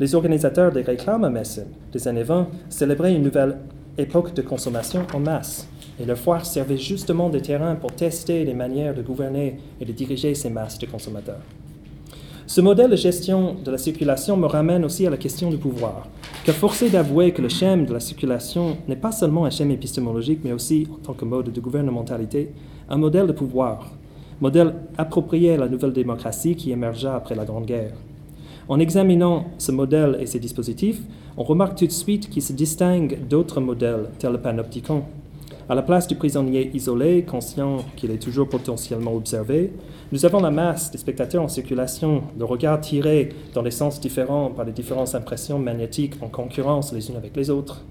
[0.00, 3.58] Les organisateurs des réclames à Messine des années 20 célébraient une nouvelle
[3.96, 5.68] époque de consommation en masse,
[6.00, 9.92] et leur foire servait justement de terrain pour tester les manières de gouverner et de
[9.92, 11.42] diriger ces masses de consommateurs.
[12.48, 16.06] Ce modèle de gestion de la circulation me ramène aussi à la question du pouvoir,
[16.44, 20.42] car forcé d'avouer que le schème de la circulation n'est pas seulement un schème épistémologique,
[20.44, 22.52] mais aussi, en tant que mode de gouvernementalité,
[22.88, 23.90] un modèle de pouvoir,
[24.40, 27.94] modèle approprié à la nouvelle démocratie qui émergea après la Grande Guerre.
[28.68, 31.00] En examinant ce modèle et ses dispositifs,
[31.36, 35.02] on remarque tout de suite qu'il se distingue d'autres modèles, tels le panopticon.
[35.68, 39.72] À la place du prisonnier isolé, conscient qu'il est toujours potentiellement observé,
[40.12, 44.50] nous avons la masse des spectateurs en circulation, le regard tiré dans des sens différents
[44.50, 47.82] par les différentes impressions magnétiques en concurrence les unes avec les autres.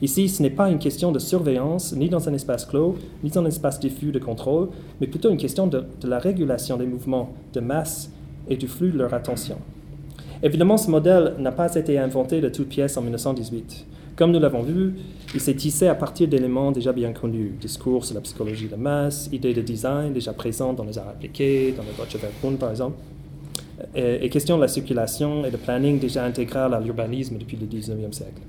[0.00, 3.42] Ici, ce n'est pas une question de surveillance, ni dans un espace clos, ni dans
[3.42, 7.34] un espace diffus de contrôle, mais plutôt une question de, de la régulation des mouvements
[7.52, 8.10] de masse
[8.48, 9.58] et du flux de leur attention.
[10.42, 13.86] Évidemment, ce modèle n'a pas été inventé de toutes pièces en 1918.
[14.16, 14.94] Comme nous l'avons vu,
[15.34, 19.28] il s'est tissé à partir d'éléments déjà bien connus, discours sur la psychologie de masse,
[19.32, 22.96] idées de design déjà présentes dans les arts appliqués, dans le Deutsche Werkbund par exemple,
[23.96, 28.12] et, questions de la circulation et de planning déjà intégral à l'urbanisme depuis le 19e
[28.12, 28.40] siècle.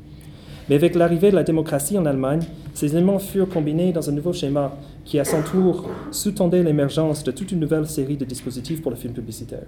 [0.69, 2.43] Mais avec l'arrivée de la démocratie en Allemagne,
[2.75, 7.31] ces éléments furent combinés dans un nouveau schéma qui, à son tour, sous-tendait l'émergence de
[7.31, 9.65] toute une nouvelle série de dispositifs pour le film publicitaire.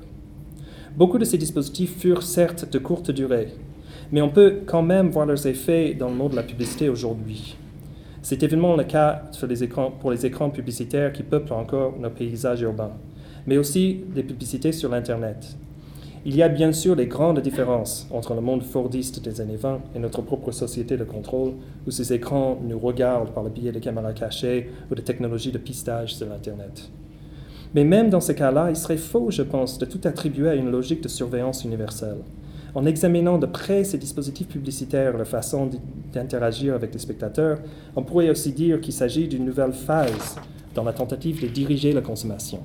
[0.96, 3.50] Beaucoup de ces dispositifs furent certes de courte durée,
[4.12, 7.58] mais on peut quand même voir leurs effets dans le monde de la publicité aujourd'hui.
[8.22, 9.24] C'est évidemment le cas
[10.00, 12.92] pour les écrans publicitaires qui peuplent encore nos paysages urbains,
[13.46, 15.58] mais aussi des publicités sur l'Internet.
[16.26, 19.80] Il y a bien sûr des grandes différences entre le monde fordiste des années 20
[19.96, 21.54] et notre propre société de contrôle,
[21.88, 25.58] où ces écrans nous regardent par le biais de caméras cachées ou de technologies de
[25.58, 26.90] pistage sur l'Internet.
[27.74, 30.70] Mais même dans ce cas-là, il serait faux, je pense, de tout attribuer à une
[30.70, 32.18] logique de surveillance universelle.
[32.78, 35.68] En examinant de près ces dispositifs publicitaires, la façon
[36.14, 37.58] d'interagir avec les spectateurs,
[37.96, 40.36] on pourrait aussi dire qu'il s'agit d'une nouvelle phase
[40.76, 42.60] dans la tentative de diriger la consommation,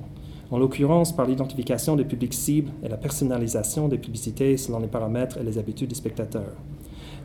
[0.51, 5.39] en l'occurrence par l'identification des publics cibles et la personnalisation des publicités selon les paramètres
[5.39, 6.57] et les habitudes des spectateurs.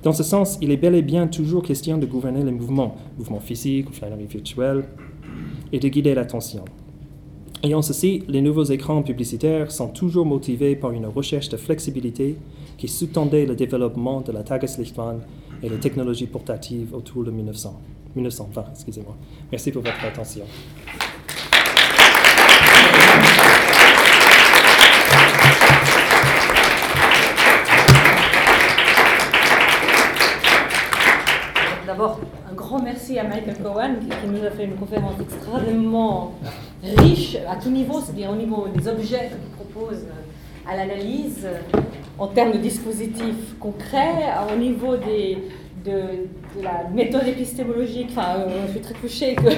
[0.03, 3.39] Dans ce sens, il est bel et bien toujours question de gouverner les mouvements, mouvements
[3.39, 4.85] physiques ou flâneries virtuelles,
[5.75, 6.65] et de guider l'attention.
[7.65, 12.37] En ceci, les nouveaux écrans publicitaires sont toujours motivés par une recherche de flexibilité
[12.79, 15.21] qui sous-tendait le développement de la Tageslichtbahn
[15.63, 17.79] et les technologies portatives autour de 1900,
[18.15, 18.65] 1920.
[18.73, 19.17] Excusez-moi.
[19.51, 20.45] Merci pour votre attention.
[31.85, 36.35] D'abord, un grand merci à Michael Cohen qui nous a fait une conférence extrêmement
[36.99, 40.05] riche à tout niveau, c'est-à-dire au niveau des objets qu'il propose
[40.69, 41.49] à l'analyse,
[42.19, 45.39] en termes de dispositifs concrets, au niveau des,
[45.85, 48.09] de, la méthode épistémologique.
[48.11, 49.49] Enfin, euh, je suis très touchée que,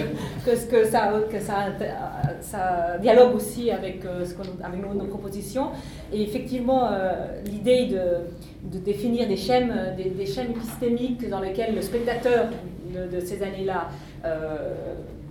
[0.45, 5.69] que, que, ça, que ça, dialogue aussi avec, euh, ce avec nos, propositions.
[6.13, 11.83] Et effectivement, euh, l'idée de, de, définir des schèmes, des, des épistémiques dans lesquels le
[11.83, 12.47] spectateur
[12.95, 13.89] de, de ces années-là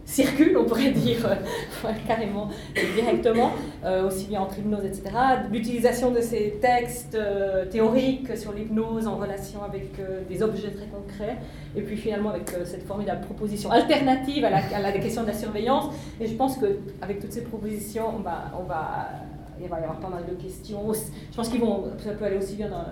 [0.10, 2.50] circule, on pourrait dire euh, carrément
[2.96, 3.52] directement,
[3.86, 5.04] euh, aussi bien en tribunaux, etc.
[5.52, 9.92] L'utilisation de ces textes euh, théoriques sur l'hypnose en relation avec
[10.28, 11.38] des objets très concrets,
[11.76, 15.94] et puis finalement avec cette formidable proposition alternative à la, question de la surveillance.
[16.20, 19.10] Et je pense qu'avec toutes ces propositions, on va, on va,
[19.62, 20.92] il va y avoir pas mal de questions.
[21.32, 22.86] Je pense qu'ils vont, ça peut aller aussi bien dans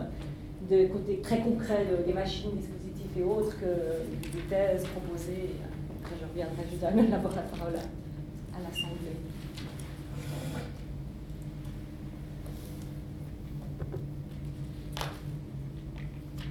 [0.70, 3.66] des côtés très concrets des machines, dispositifs et autres que
[4.36, 5.56] des thèses proposées
[6.38, 9.18] reviendrai, je donne la parole à l'Assemblée.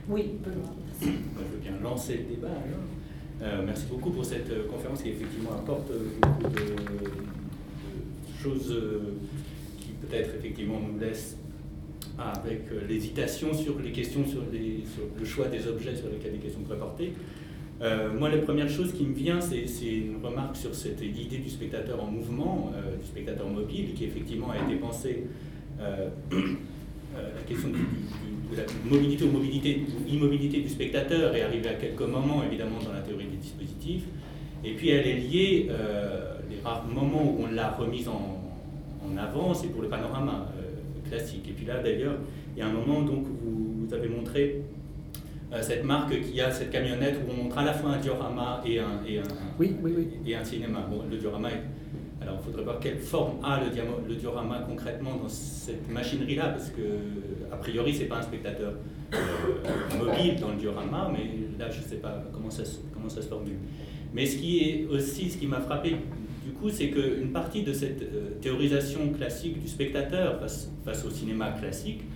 [0.08, 0.74] Oui, Benoît.
[1.00, 3.64] Je veux bien lancer le débat alors.
[3.64, 6.74] merci beaucoup pour cette conférence qui effectivement apporte beaucoup de,
[8.42, 8.76] choses
[9.80, 11.36] qui peut-être effectivement nous laissent
[12.18, 14.84] avec l'hésitation sur les questions, sur, les,
[15.18, 17.12] le choix des objets sur lesquels les questions pourraient porter.
[17.82, 21.50] Euh, moi, la première chose qui me vient, c'est une remarque sur cette idée du
[21.50, 25.24] spectateur en mouvement, euh, du spectateur mobile, qui effectivement a été pensée,
[25.80, 26.08] euh,
[27.12, 32.42] la question de la mobilité ou mobilité immobilité du spectateur est arrivée à quelques moments,
[32.46, 34.04] évidemment, dans la théorie des dispositifs,
[34.64, 35.68] et puis elle est liée,
[36.50, 38.40] les rares moments où on l'a remise en,
[39.04, 40.50] en avant, c'est pour le panorama
[41.08, 41.46] classique.
[41.48, 42.16] Et puis là, d'ailleurs,
[42.56, 44.62] il y a un moment donc, où vous avez montré
[45.62, 48.78] cette marque qui a cette camionnette où on montre à la fois un diorama et
[48.78, 49.22] un, et un,
[49.58, 50.08] oui, oui, oui.
[50.26, 50.86] Et un cinéma.
[50.90, 51.48] Bon, le diorama
[52.20, 53.66] Alors, il faudrait voir quelle forme a le,
[54.08, 56.82] le diorama concrètement dans cette machinerie-là, parce que,
[57.52, 58.72] a priori, c'est pas un spectateur
[59.14, 59.18] euh,
[59.98, 63.28] mobile dans le diorama, mais là, je ne sais pas comment ça, comment ça se
[63.28, 63.56] formule.
[64.12, 65.96] Mais ce qui est aussi, ce qui m'a frappé,
[66.44, 71.10] du coup, c'est qu'une partie de cette euh, théorisation classique du spectateur face, face au
[71.10, 72.15] cinéma classique, euh,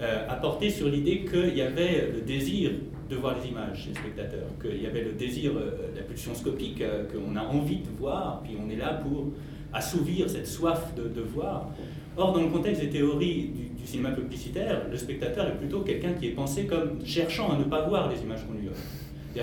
[0.00, 2.70] a porté sur l'idée qu'il y avait le désir
[3.10, 6.34] de voir les images chez le spectateur, qu'il y avait le désir, euh, la pulsion
[6.34, 9.32] scopique, euh, qu'on a envie de voir, puis on est là pour
[9.72, 11.70] assouvir cette soif de, voir.
[12.16, 16.28] Or, dans le contexte des théories du, cinéma publicitaire, le spectateur est plutôt quelqu'un qui
[16.28, 18.80] est pensé comme cherchant à ne pas voir les images qu'on lui offre.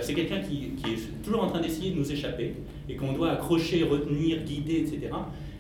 [0.01, 2.53] C'est quelqu'un qui, qui, est toujours en train d'essayer de nous échapper
[2.88, 5.12] et qu'on doit accrocher, retenir, guider, etc.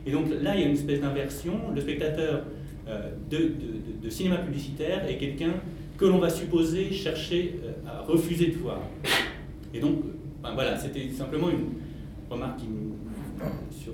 [0.05, 1.53] Et donc là, il y a une espèce d'inversion.
[1.73, 2.43] Le spectateur
[2.87, 5.53] euh, de, cinéma publicitaire est quelqu'un
[5.97, 8.79] que l'on va supposer chercher euh, à refuser de voir.
[9.73, 10.03] Et donc,
[10.41, 11.65] voilà, c'était simplement une
[12.29, 12.61] remarque
[13.71, 13.93] sur,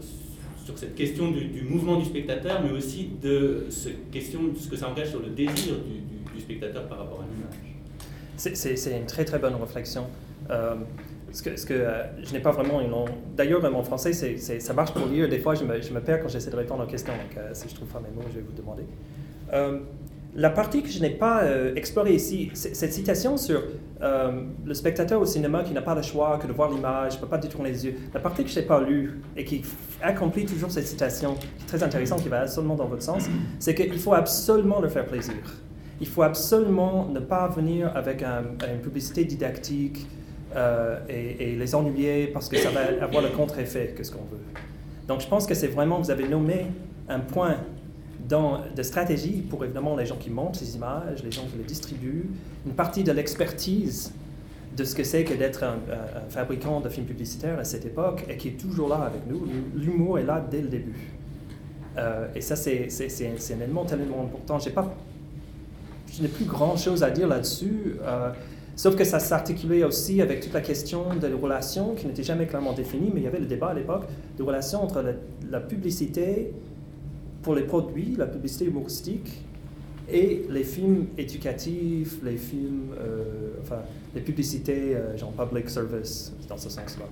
[0.63, 4.89] sur, cette question du, mouvement du spectateur, mais aussi de ce, question, ce que ça
[4.89, 5.75] engage sur le désir
[6.35, 7.55] du, spectateur par rapport à l'image.
[8.35, 10.07] C'est une très très bonne réflexion.
[10.49, 10.75] Euh,
[11.33, 12.93] ce que, ce que euh, je n'ai pas vraiment une
[13.35, 15.27] D'ailleurs, même en français, c'est, ça marche pour lire.
[15.27, 17.11] Des fois, je me, je me perds quand j'essaie de répondre aux questions.
[17.13, 18.83] Donc, euh, si je trouve pas mes mots, je vais vous demander.
[19.51, 19.79] Euh,
[20.35, 21.43] la partie que je n'ai pas
[21.75, 23.61] explorée ici, cette citation sur
[24.01, 27.27] le spectateur au cinéma qui n'a pas le choix que de voir l'image, ne peut
[27.27, 27.95] pas détourner les yeux.
[28.15, 29.63] La partie que je n'ai pas lue et qui
[30.01, 33.25] accomplit toujours cette citation, qui est très intéressante, qui va absolument dans votre sens,
[33.59, 35.35] c'est qu'il faut absolument leur faire plaisir.
[36.01, 40.07] Il faut absolument ne pas venir avec une publicité didactique,
[40.55, 44.41] euh, et, les ennuyer parce que ça va avoir le contre-effet que ce qu'on veut.
[45.07, 46.67] Donc je pense que c'est vraiment, vous avez nommé
[47.09, 47.57] un point
[48.29, 52.29] de stratégie pour évidemment les gens qui montent ces images, les gens qui les distribuent,
[52.65, 54.13] une partie de l'expertise
[54.75, 55.77] de ce que c'est que d'être un,
[56.29, 59.45] fabricant de films publicitaires à cette époque et qui est toujours là avec nous.
[59.75, 61.11] L'humour est là dès le début.
[61.97, 64.57] Euh, et ça, c'est un élément tellement important.
[64.73, 64.95] Pas,
[66.11, 67.97] je n'ai plus grand-chose à dire là-dessus.
[68.01, 68.31] Euh,
[68.75, 72.73] Sauf que ça s'articulait aussi avec toute la question de relations qui n'était jamais clairement
[72.73, 74.05] définie, mais il y avait le débat à l'époque
[74.37, 75.03] de relations entre
[75.49, 76.53] la, publicité
[77.43, 79.43] pour les produits, la publicité humoristique,
[80.11, 86.57] et les films éducatifs, les films, euh, enfin, les publicités euh, genre public service, dans
[86.57, 87.05] ce sens-là.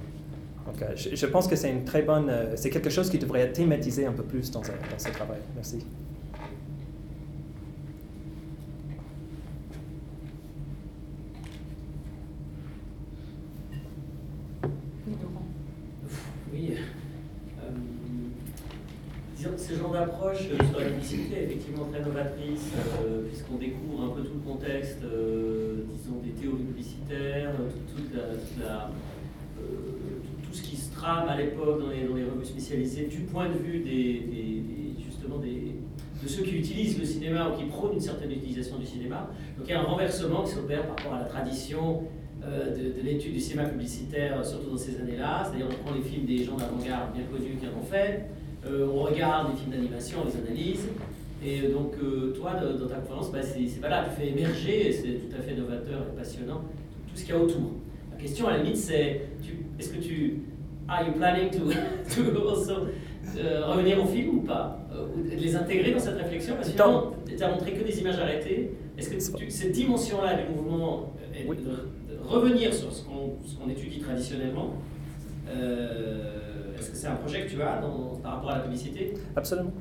[0.66, 3.54] Donc, euh, je, pense que c'est une très bonne, c'est quelque chose qui devrait être
[3.54, 5.40] thématisé un peu plus dans, dans ce travail.
[5.56, 5.86] Merci.
[19.92, 22.72] Genre d'approche euh, sur la publicité est effectivement très novatrice,
[23.04, 27.52] euh, puisqu'on découvre un peu tout le contexte, euh, disons, des théories publicitaires,
[27.96, 28.02] tout,
[30.54, 34.26] ce qui se trame à l'époque dans les, revues spécialisées, du point de vue des,
[35.06, 35.76] justement des,
[36.22, 39.30] de ceux qui utilisent le cinéma ou qui prônent une certaine utilisation du cinéma.
[39.58, 42.04] Donc il y a un renversement qui s'opère par rapport à la tradition
[42.42, 45.46] de, l'étude du cinéma publicitaire, surtout dans ces années-là.
[45.46, 48.28] C'est-à-dire on prend les films des gens d'avant-garde bien connus qui en ont fait,
[48.66, 50.88] euh, on regarde des films d'animation, on les analyse.
[51.44, 54.92] Et euh, donc, euh, toi, dans ta conférence, bah, c'est voilà, tu fais émerger, et
[54.92, 56.62] c'est tout à fait novateur et passionnant,
[57.08, 57.72] tout ce qu'il y a autour.
[58.12, 59.22] La question, à la limite, c'est
[59.80, 60.42] est-ce que tu.
[60.88, 61.70] Are you planning to,
[62.16, 62.88] to also
[63.68, 64.78] revenir au film ou pas?
[65.32, 66.56] Les intégrer dans cette réflexion?
[66.56, 68.72] Parce que tu n'as montré que des images arrêtées.
[68.98, 74.76] Est-ce que cette dimension-là du mouvement, de, revenir sur ce qu'on étudie traditionnellement,
[76.82, 77.82] est-ce que c'est un projet que tu as
[78.24, 79.72] par rapport à la publicité Absolument.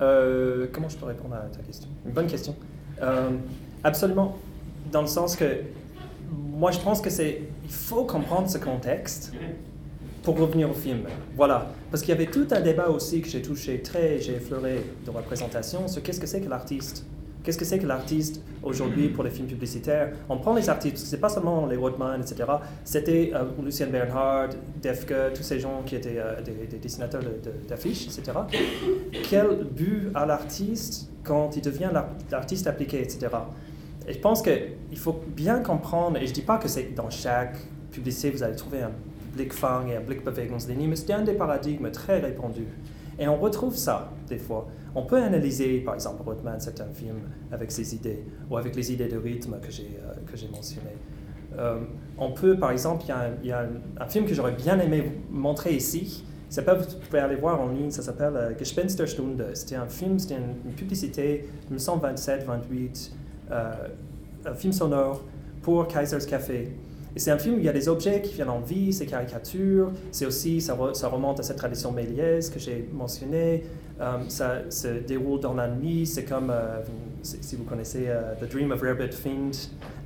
[0.00, 1.88] Euh, comment je peux répondre à ta question?
[2.06, 2.54] Une bonne question.
[3.02, 3.30] Euh,
[3.84, 4.36] absolument.
[4.90, 5.62] Dans le sens que
[6.30, 7.42] moi, je pense que c'est.
[7.64, 9.32] Il faut comprendre ce contexte
[10.22, 11.00] pour revenir au film.
[11.36, 11.68] Voilà.
[11.90, 15.10] Parce qu'il y avait tout un débat aussi que j'ai touché très, j'ai effleuré de
[15.10, 17.04] représentation sur qu'est-ce que c'est que l'artiste?
[17.42, 20.12] Qu'est-ce que c'est que l'artiste aujourd'hui pour les films publicitaires?
[20.28, 22.44] On prend les artistes, c'est pas seulement les Rodman, etc.
[22.84, 24.50] C'était euh, Lucien Bernhard,
[24.82, 27.22] Defke, tous ces gens qui étaient euh, des, dessinateurs
[27.68, 28.38] d'affiches, etc.
[29.28, 31.90] Quel but a l'artiste quand il devient
[32.30, 33.28] l'artiste appliqué, etc.
[34.06, 37.56] Et je pense qu'il faut bien comprendre, et je dis pas que c'est dans chaque
[37.90, 38.90] publicité, vous allez trouver un
[39.34, 42.66] Blickfang et un Blickbewegungslinie, mais c'est un des paradigmes très répandus.
[43.18, 44.68] Et on retrouve ça des fois.
[44.94, 47.20] On peut analyser, par exemple, Rothman, certains films
[47.52, 50.96] avec ses idées, ou avec les idées de rythme que j'ai euh, mentionnées.
[51.58, 51.80] Euh,
[52.16, 53.04] on peut, par exemple,
[53.42, 56.24] il y a, un, film que j'aurais bien aimé montrer ici.
[56.48, 59.44] Ça peut, vous pouvez aller voir en ligne, ça s'appelle euh, Gespensterstunde.
[59.54, 63.12] C'était un film, c'était une, publicité, 1927, 28,
[63.50, 65.24] un film sonore
[65.62, 66.72] pour Kaiser's Café.
[67.16, 69.06] Et c'est un film où il y a des objets qui viennent en vie, c'est
[69.06, 73.64] caricatures, c'est aussi, ça, ça, remonte à cette tradition méliès que j'ai mentionnée,
[74.00, 76.80] euh, ça se déroule dans la nuit, c'est comme, euh,
[77.22, 79.50] si vous connaissez euh, The Dream of Rabbit Fiend.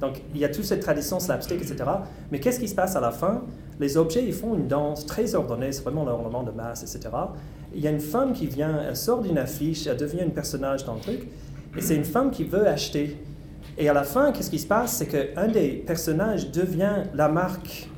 [0.01, 1.85] Donc il y a toute cette tradition slapstick, etc.
[2.31, 3.43] Mais qu'est-ce qui se passe à la fin?
[3.81, 7.15] Les objets, ils font une danse très ordonnée, c'est vraiment l'ornement de masse, etc.
[7.75, 10.85] Il y a une femme qui vient, elle sort d'une affiche, elle devient un personnage
[10.85, 11.29] dans le truc,
[11.77, 13.17] et c'est une femme qui veut acheter
[13.79, 14.97] et à la fin, qu'est-ce qui se passe?
[14.97, 17.89] C'est qu'un des personnages devient la marque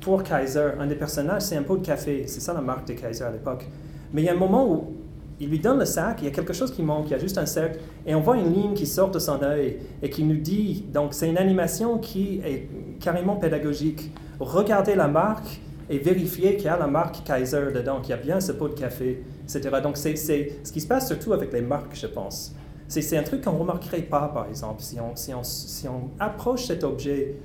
[0.00, 0.70] pour Kaiser.
[0.78, 2.24] Un des personnages, c'est un pot de café.
[2.26, 3.66] C'est ça la marque de Kaiser à l'époque.
[4.12, 4.94] Mais il y a un moment où
[5.38, 7.18] il lui donne le sac, il y a quelque chose qui manque, il y a
[7.18, 10.22] juste un cercle, et on voit une ligne qui sort de son œil et qui
[10.22, 12.68] nous dit, donc c'est une animation qui est
[13.00, 14.12] carrément pédagogique.
[14.38, 18.18] Regardez la marque et vérifiez qu'il y a la marque Kaiser dedans, qu'il y a
[18.18, 19.70] bien ce pot de café, etc.
[19.82, 22.54] Donc c'est ce qui se passe surtout avec les marques, je pense.
[22.90, 26.10] C'est un truc qu'on ne remarquerait pas, par exemple, si on, si, on, si on,
[26.18, 27.36] approche cet objet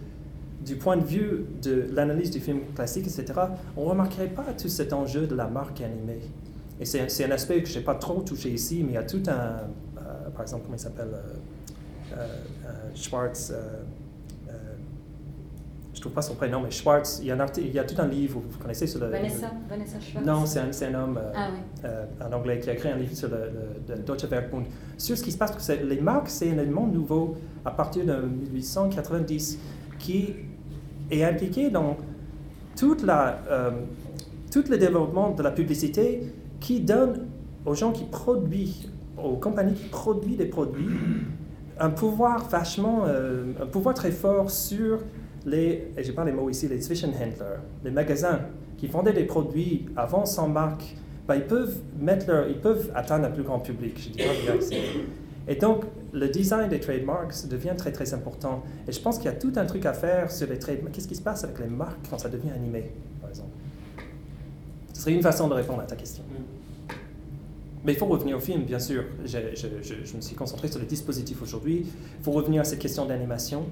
[0.65, 3.25] du point de vue de l'analyse du film classique, etc.,
[3.77, 6.21] on ne remarquerait pas tout cet enjeu de la marque animée.
[6.79, 9.03] Et c'est un aspect que je n'ai pas trop touché ici, mais il y a
[9.03, 9.67] tout un,
[10.01, 13.53] euh, par exemple, comment il s'appelle, euh, euh, Schwartz,
[16.05, 18.07] trouve pas son prénom, mais Schwartz, il y, a un il y a tout un
[18.07, 19.07] livre, vous connaissez sur le...
[19.07, 20.27] Vanessa, Vanessa Schwartz.
[20.27, 21.89] Non, c'est un, un, homme ah, oui.
[22.21, 23.49] un anglais qui a écrit un livre sur le,
[23.89, 24.65] le, Deutsche Werkbund,
[24.97, 28.05] sur ce qui se passe, parce que les marques, c'est un élément nouveau à partir
[28.05, 28.13] de
[28.53, 29.59] 1890
[29.97, 30.35] qui
[31.09, 31.97] est impliqué dans
[32.75, 33.39] toute la,
[34.51, 36.21] tout le développement de la publicité
[36.59, 37.27] qui donne
[37.65, 38.89] aux gens qui produisent,
[39.21, 40.95] aux compagnies qui produisent des produits,
[41.79, 44.99] un pouvoir vachement, euh, un pouvoir très fort sur
[45.45, 48.41] les, et je parle les mots ici, les Zwischenhändler, les magasins
[48.77, 50.95] qui vendaient des produits avant sans marque,
[51.27, 53.97] ben, ils, peuvent mettre leur, ils peuvent atteindre un plus grand public.
[53.97, 54.65] Je dis pas
[55.47, 58.63] Et donc, le design des trademarks devient très très important.
[58.87, 60.93] Et je pense qu'il y a tout un truc à faire sur les trademarks.
[60.93, 62.91] Qu'est-ce qui se passe avec les marques quand ça devient animé,
[63.21, 63.49] par exemple?
[64.93, 66.23] Ce serait une façon de répondre à ta question.
[67.83, 69.03] Mais il faut revenir au film, bien sûr.
[69.25, 71.85] Je, je, me suis concentré sur le dispositif aujourd'hui.
[72.19, 73.65] Il faut revenir à cette question d'animation.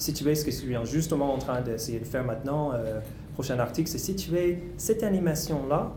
[0.00, 3.00] Situer ce que je suis justement en train d'essayer de faire maintenant, euh,
[3.34, 5.92] prochain article, c'est situer cette animation-là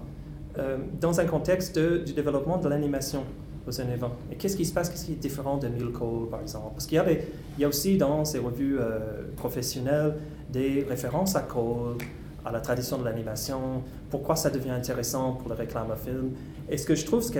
[0.57, 3.23] euh, dans un contexte du développement de l'animation
[3.65, 4.11] aux années 20.
[4.29, 6.71] Et qu'est-ce qui se passe, qu'est-ce qui est différent de Neil Cole, par exemple?
[6.73, 10.15] Parce qu'il y, a il y a aussi dans ces revues euh, professionnelles
[10.49, 11.95] des références à Cole,
[12.43, 16.31] à la tradition de l'animation, pourquoi ça devient intéressant pour le réclame à film.
[16.69, 17.39] Et ce que je trouve, que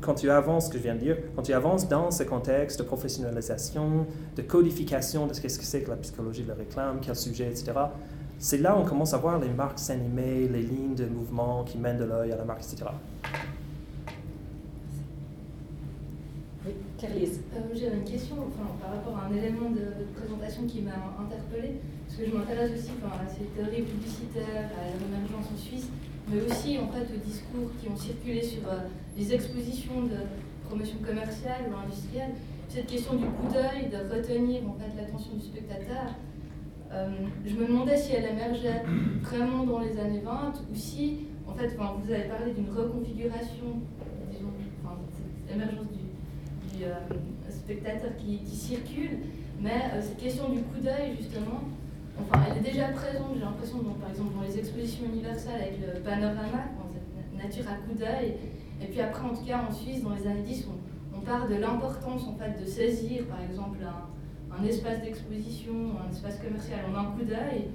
[0.00, 2.78] quand tu avances, ce que je viens de dire, quand tu avances dans ce contexte
[2.78, 4.06] de professionnalisation,
[4.36, 7.72] de codification de ce que c'est que la psychologie de la réclame, quel sujet, etc.,
[8.38, 11.78] c'est là où on commence à voir les marques s'animer, les lignes de mouvement qui
[11.78, 12.90] mènent de l'œil à la marque, etc.
[16.64, 16.72] Oui,
[17.04, 17.26] euh,
[17.74, 21.80] J'avais une question enfin, par rapport à un élément de, de présentation qui m'a interpellée.
[22.06, 25.88] Parce que je m'intéresse aussi à ces théories publicitaires, à l'émergence en Suisse,
[26.28, 28.80] mais aussi en fait aux discours qui ont circulé sur euh,
[29.16, 30.18] les expositions de
[30.68, 32.32] promotion commerciale ou industrielle.
[32.68, 36.14] Cette question du coup d'œil, de retenir en fait l'attention du spectateur,
[36.92, 37.10] euh,
[37.44, 38.82] je me demandais si elle émergeait
[39.22, 43.80] vraiment dans les années 20 ou si, en fait, vous avez parlé d'une reconfiguration,
[44.30, 44.52] disons,
[44.82, 46.94] enfin, cette émergence du, euh,
[47.50, 49.18] spectateur qui, circule,
[49.60, 51.62] mais cette question du coup d'œil, justement,
[52.22, 56.00] enfin, elle est déjà présente, j'ai l'impression, par exemple, dans les expositions universelles avec le
[56.00, 56.64] panorama,
[57.42, 58.34] nature à coup d'œil.
[58.80, 60.68] Et puis après, en tout cas, en Suisse, dans les années 10,
[61.14, 65.72] on, parle de l'importance en fait, de saisir, par exemple, un, espace d'exposition,
[66.04, 67.68] un espace commercial en un coup d'œil,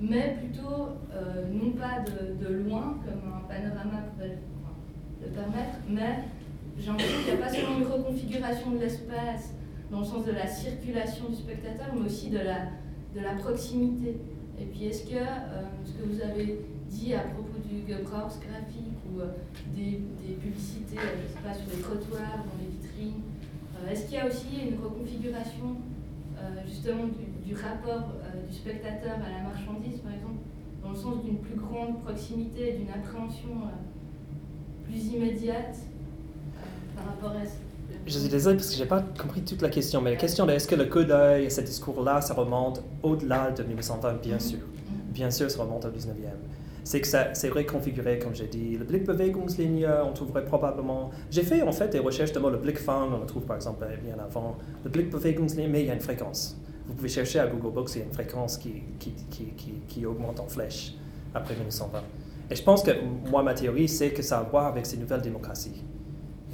[0.00, 4.38] mais plutôt euh, non pas de, loin, comme un panorama pourrait
[5.20, 6.20] le permettre, mais
[6.78, 9.52] j'ai l'impression qu'il n'y a pas seulement une reconfiguration de l'espace
[9.90, 12.68] dans le sens de la circulation du spectateur, mais aussi de la
[13.16, 14.16] de la proximité.
[14.60, 19.00] Et puis est-ce que euh, ce que vous avez dit à propos du Gebrauchs graphique
[19.10, 19.32] ou euh,
[19.74, 20.02] des,
[20.34, 23.22] publicités, euh, pas, sur les trottoirs, dans les vitrines,
[23.90, 25.76] Est-ce qu'il y a aussi une reconfiguration
[26.66, 27.04] justement
[27.44, 28.12] du, rapport
[28.46, 30.40] du spectateur à la marchandise, par exemple,
[30.82, 33.72] dans le sens d'une plus grande proximité, d'une appréhension
[34.84, 35.76] plus immédiate
[36.94, 37.44] par rapport à
[38.06, 40.46] je suis désolé parce que je n'ai pas compris toute la question, mais la question
[40.46, 44.38] de est-ce que le coup d'œil et ce discours-là, ça remonte au-delà de 1920 Bien
[44.38, 44.60] sûr.
[45.08, 46.12] Bien sûr, ça remonte au 19e.
[46.84, 48.76] C'est que ça s'est reconfiguré, comme j'ai dit.
[48.78, 51.10] Le Blickbewegungslinie, on trouverait probablement.
[51.32, 54.14] J'ai fait en fait des recherches de le Blickfang, on le trouve par exemple bien
[54.22, 54.56] avant.
[54.84, 56.56] Le Blickbewegungslinie, mais il y a une fréquence.
[56.86, 60.06] Vous pouvez chercher à Google Books, il y a une fréquence qui, qui, qui, qui
[60.06, 60.94] augmente en flèche
[61.34, 61.98] après 1920.
[62.52, 62.92] Et je pense que
[63.28, 65.82] moi, ma théorie, c'est que ça a à voir avec ces nouvelles démocraties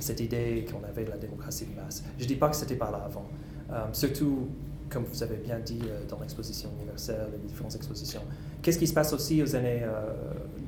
[0.02, 2.02] cette idée qu'on avait de la démocratie de masse.
[2.18, 3.26] Je ne dis pas que c'était pas là avant.
[3.72, 4.48] Euh, surtout,
[4.90, 8.20] comme vous avez bien dit euh, dans l'exposition universelle, les différentes expositions.
[8.60, 10.12] Qu'est-ce qui se passe aussi aux années, euh,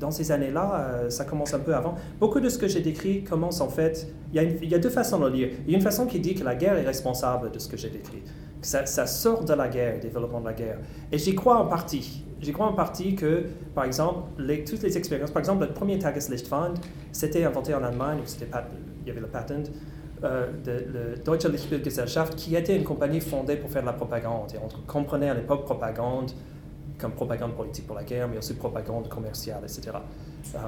[0.00, 1.94] dans ces années-là, ça commence un peu avant.
[2.18, 5.26] Beaucoup de ce que j'ai décrit commence en fait, il y, a deux façons de
[5.26, 5.48] le lire.
[5.66, 7.76] Il y a une façon qui dit que la guerre est responsable de ce que
[7.76, 8.22] j'ai décrit.
[8.62, 10.78] Ça, sort de la guerre, développement de la guerre.
[11.12, 12.24] Et j'y crois en partie.
[12.40, 14.22] J'y crois en partie que, par exemple,
[14.66, 16.78] toutes les expériences, par exemple, le premier Tageslichtfund,
[17.12, 18.64] c'était inventé en Allemagne, c'était pas
[19.04, 19.70] il y avait le patent,
[20.22, 24.52] euh, de, le Deutsche Lichtbildgesellschaft, qui était une compagnie fondée pour faire de la propagande.
[24.54, 26.30] Et on comprenait à l'époque propagande
[26.98, 29.96] comme propagande politique pour la guerre, mais aussi propagande commerciale, etc.
[30.54, 30.58] Euh,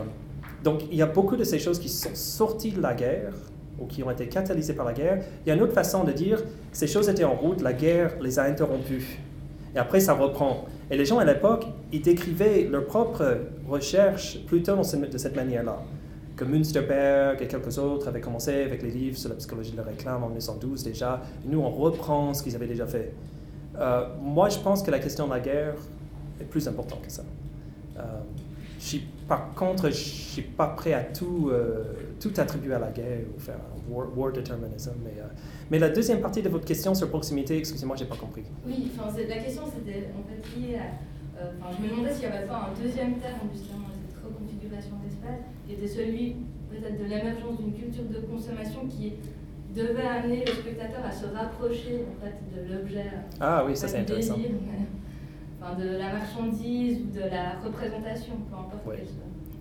[0.63, 3.33] donc il y a beaucoup de ces choses qui sont sorties de la guerre
[3.79, 5.23] ou qui ont été catalysées par la guerre.
[5.45, 8.17] Il y a une autre façon de dire, ces choses étaient en route, la guerre
[8.21, 9.21] les a interrompues.
[9.75, 10.65] Et après, ça reprend.
[10.91, 15.79] Et les gens à l'époque, ils décrivaient leurs propres recherches plutôt de cette manière-là
[16.37, 19.83] que Münsterberg et quelques autres avaient commencé avec les livres sur la psychologie de la
[19.83, 21.23] réclame en 1912 déjà.
[21.47, 23.13] nous, on reprend ce qu'ils avaient déjà fait.
[23.79, 25.75] Euh, moi, je pense que la question de la guerre
[26.41, 27.23] est plus importante que ça.
[27.99, 28.03] Euh,
[29.27, 31.83] par contre, je ne suis pas prêt à tout, euh,
[32.21, 34.93] tout attribuer à la guerre ou faire un war, determinism.
[35.03, 35.15] Mais,
[35.71, 38.45] mais, la deuxième partie de votre question sur proximité, excusez-moi, je n'ai pas compris.
[38.67, 38.93] Oui,
[39.29, 41.73] la question c'était en fait liée à.
[41.73, 45.75] je me demandais s'il n'y avait pas un deuxième terme justement cette reconfiguration d'espace qui
[45.75, 46.37] était celui
[46.71, 49.15] peut-être de l'émergence d'une culture de consommation qui
[49.75, 53.05] devait amener le spectateur à se rapprocher en fait, de l'objet.
[53.41, 54.37] Ah oui, ça c'est intéressant.
[55.61, 58.97] enfin, de la marchandise ou de la représentation, peu importe oui.
[58.97, 59.15] qu'elle soit.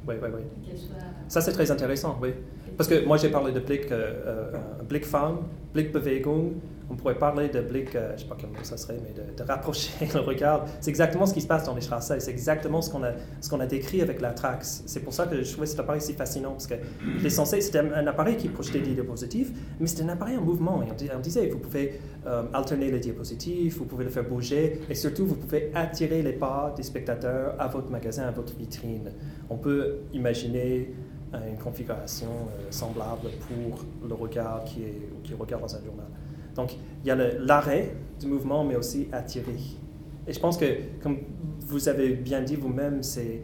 [0.07, 0.79] Oui, oui, oui.
[1.27, 2.29] Ça c'est très intéressant, oui.
[2.77, 5.39] Parce que moi j'ai parlé de Blick, euh, euh, Blickfang,
[5.73, 6.53] Blickbewegung,
[6.89, 9.13] on pourrait parler de Blick, euh, je ne sais pas quel mot ça serait, mais
[9.13, 10.65] de, rapprocher le regard.
[10.81, 13.11] C'est exactement ce qui se passe dans les Strasse, c'est exactement ce qu'on a,
[13.41, 14.83] ce a décrit avec la Trax.
[14.85, 16.75] C'est pour ça que je trouvais cet appareil si fascinant, parce que
[17.29, 20.83] c'était un, appareil qui projetait des diapositives, mais c'était un appareil en mouvement.
[20.83, 24.95] Et on, disait, vous pouvez euh, alterner les diapositives, vous pouvez le faire bouger, et
[24.95, 29.11] surtout, vous pouvez attirer les pas des spectateurs à votre magasin, à votre vitrine.
[29.49, 30.93] On peut imaginer
[31.33, 34.83] euh, une configuration semblable pour le regard qui
[35.37, 36.05] regarde dans un journal.
[36.55, 39.57] Donc, il y a l'arrêt du mouvement, mais aussi attirer.
[40.27, 40.65] Et je pense que,
[41.01, 41.19] comme
[41.67, 43.41] vous avez bien dit vous-même, c'est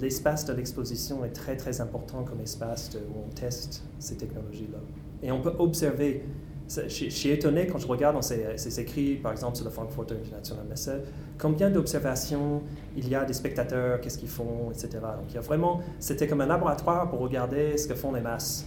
[0.00, 4.78] l'espace de l'exposition est très, très important comme espace où on teste ces technologies-là.
[5.22, 6.24] Et on peut observer.
[6.68, 10.64] Je, suis étonné quand je regarde dans ces, écrits, par exemple sur le Frankfurter International
[10.66, 10.90] Messe,
[11.36, 12.62] combien d'observations
[12.96, 14.88] il y a des spectateurs, qu'est-ce qu'ils font, etc.
[14.92, 18.22] Donc il y a vraiment, c'était comme un laboratoire pour regarder ce que font les
[18.22, 18.66] masses.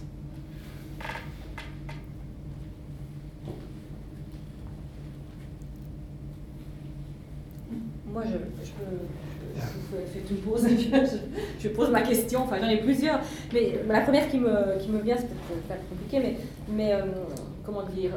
[8.16, 8.72] moi, je, je,
[9.60, 10.66] je, fais une pause,
[11.60, 13.20] je, pose ma question, enfin j'en ai plusieurs,
[13.52, 16.36] mais la première qui me, qui me vient, c'est peut-être compliqué, mais,
[16.68, 17.02] mais euh,
[17.64, 18.12] comment dire,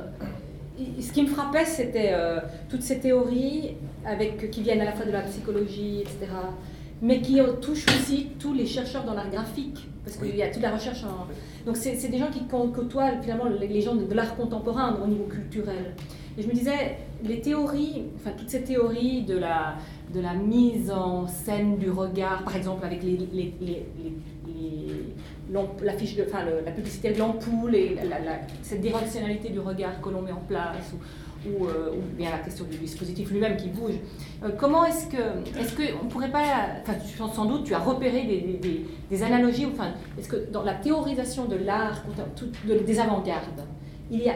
[0.99, 2.39] ce qui me frappait, c'était euh,
[2.69, 6.31] toutes ces théories avec, qui viennent à la fois de la psychologie, etc.,
[7.01, 10.61] mais qui touchent aussi tous les chercheurs dans l'art graphique, parce qu'il y a toute
[10.61, 11.27] la recherche en...
[11.65, 15.93] Donc c'est des gens qui côtoient finalement les gens de l'art contemporain au niveau culturel.
[16.37, 19.75] Et je me disais, les théories, enfin toutes ces théories de la,
[20.13, 23.85] de la mise en scène du regard, par exemple avec les, les, les,
[25.83, 27.95] la, fiche de, enfin, la publicité de l'ampoule et
[28.61, 30.93] cette directionnalité du regard que l'on met en place,
[31.45, 33.95] ou, euh, ou, bien la question du dispositif lui-même qui bouge.
[34.43, 36.43] Euh, comment est-ce que, est-ce que on pourrait pas,
[36.81, 40.73] enfin, sans doute, tu as repéré des, des, des analogies, enfin, est-ce que dans la
[40.73, 42.03] théorisation de l'art,
[42.65, 43.65] des avant-gardes,
[44.11, 44.33] il y a,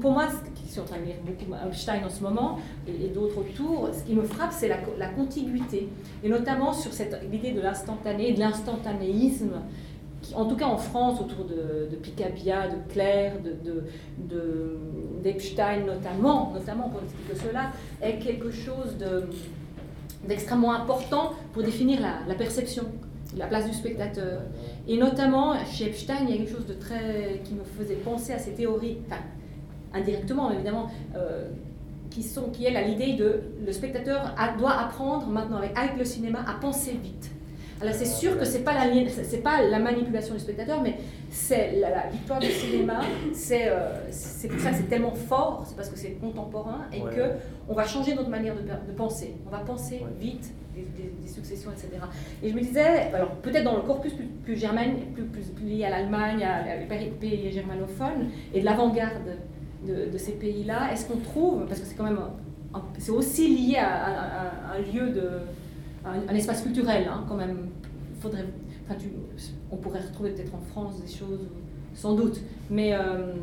[0.00, 0.28] pour moi,
[0.68, 4.04] qui suis en train de lire beaucoup Einstein en ce moment et, d'autres autour, ce
[4.04, 5.88] qui me frappe, c'est la, la, contiguïté.
[6.22, 9.62] Et notamment sur cette idée de l'instantané, de l'instantanéisme,
[10.20, 13.36] qui, en tout cas en France, autour de, de Picabia, de Claire,
[15.22, 17.70] d'Epstein de, de, notamment, notamment pour expliquer cela,
[18.02, 18.98] est quelque chose
[20.28, 22.84] d'extrêmement important pour définir la, la perception
[23.36, 24.40] la place du spectateur.
[24.86, 28.32] Et notamment, chez Epstein, il y a quelque chose de très qui me faisait penser
[28.32, 29.20] à ces théories, enfin,
[29.94, 30.88] indirectement évidemment,
[32.10, 36.40] qui, sont, qui est l'idée de le spectateur doit apprendre maintenant avec, avec le cinéma
[36.46, 37.30] à penser vite.
[37.80, 40.96] Alors c'est sûr que c'est pas la c'est pas la manipulation du spectateur, mais
[41.30, 43.00] c'est la, victoire du cinéma.
[43.32, 46.98] C'est euh, c'est pour ça que c'est tellement fort, c'est parce que c'est contemporain et
[46.98, 47.30] qu'on que
[47.68, 49.36] on va changer notre manière de, de penser.
[49.46, 52.02] On va penser vite des, successions, etc.
[52.42, 55.84] Et je me disais, alors peut-être dans le corpus plus, plus germain, plus, plus, lié
[55.84, 59.36] à l'Allemagne, à, les pays germanophones et de l'avant-garde
[59.86, 62.20] de, ces pays-là, est-ce qu'on trouve, parce que c'est quand même,
[62.98, 65.30] c'est aussi lié à un lieu de
[66.04, 67.68] un, espace culturel, hein, quand même.
[68.20, 68.44] Faudrait,
[68.84, 69.08] enfin, tu,
[69.70, 71.46] on pourrait retrouver peut-être en France des choses,
[71.94, 72.40] sans doute.
[72.70, 73.34] Mais euh,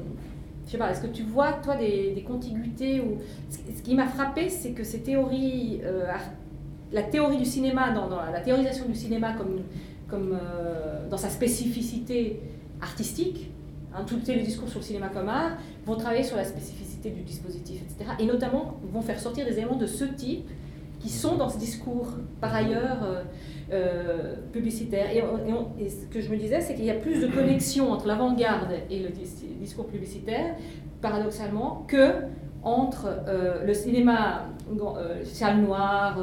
[0.66, 3.18] je sais pas, est-ce que tu vois, toi, des, des contiguïtés ou...
[3.50, 6.06] Ce qui m'a frappé, c'est que ces théories, euh,
[6.92, 9.62] la théorie du cinéma, dans, la théorisation du cinéma comme,
[10.10, 12.42] comme euh, dans sa spécificité
[12.82, 13.52] artistique,
[13.96, 17.22] hein, tous les discours sur le cinéma comme art, vont travailler sur la spécificité du
[17.22, 18.12] dispositif, etc.
[18.20, 20.50] Et notamment vont faire sortir des éléments de ce type
[21.00, 22.08] qui sont dans ce discours,
[22.42, 23.24] par ailleurs, euh,
[23.72, 25.08] euh, publicitaire.
[25.12, 28.74] Et, ce que je me disais, c'est qu'il y a plus de connexion entre l'avant-garde
[28.90, 29.10] et le
[29.60, 30.56] discours publicitaire,
[31.02, 32.14] paradoxalement, que
[32.66, 34.46] entre euh, le cinéma
[35.24, 36.18] salle noire,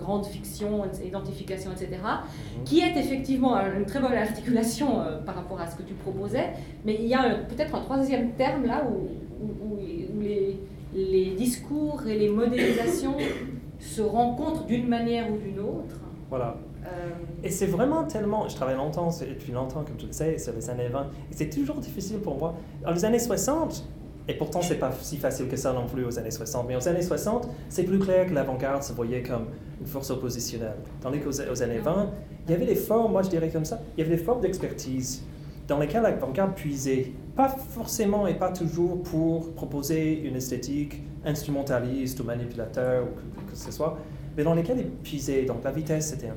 [0.00, 2.64] grande fiction, identification, etc., mhm.
[2.64, 6.50] qui est effectivement une très bonne articulation par rapport à ce que tu proposais,
[6.84, 9.10] mais il y a peut-être un troisième terme là où,
[9.44, 10.58] où, où les,
[10.94, 13.16] les discours et les modélisations
[13.78, 16.00] se rencontrent d'une manière ou d'une autre.
[16.30, 16.56] Voilà.
[16.86, 17.10] Euh,
[17.42, 18.48] et c'est vraiment tellement.
[18.48, 21.50] Je travaille longtemps, depuis longtemps, comme tu le sais, sur les années 20, et c'est
[21.50, 22.54] toujours difficile pour moi.
[22.82, 23.84] Dans les années 60,
[24.26, 26.88] et pourtant c'est pas si facile que ça non plus aux années 60, mais aux
[26.88, 29.46] années 60, c'est plus clair que l'avant-garde se voyait comme
[29.80, 30.76] une force oppositionnelle.
[31.00, 32.10] Tandis qu'aux aux années 20,
[32.46, 34.40] il y avait des formes, moi je dirais comme ça, il y avait des formes
[34.40, 35.22] d'expertise
[35.68, 42.24] dans lesquelles l'avant-garde puisait, pas forcément et pas toujours pour proposer une esthétique instrumentaliste ou
[42.24, 43.98] manipulateur ou que, ce soit,
[44.36, 45.44] mais dans lesquels il puisait.
[45.44, 46.36] Donc la vitesse, c'était un.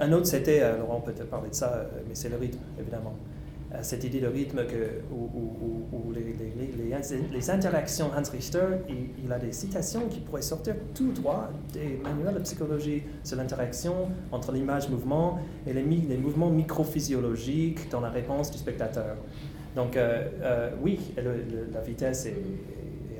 [0.00, 2.60] Un autre, c'était, euh, Laurent peut te parler de ça, euh, mais c'est le rythme,
[2.78, 3.14] évidemment.
[3.74, 8.64] Euh, cette idée de rythme que, où, les, les, les, interactions, Hans Richter,
[9.22, 14.08] il, a des citations qui pourraient sortir tout droit des manuels de psychologie sur l'interaction
[14.32, 19.16] entre l'image-mouvement et les, les mouvements microphysiologiques dans la réponse du spectateur.
[19.76, 19.98] Donc
[20.82, 22.36] oui, la vitesse est,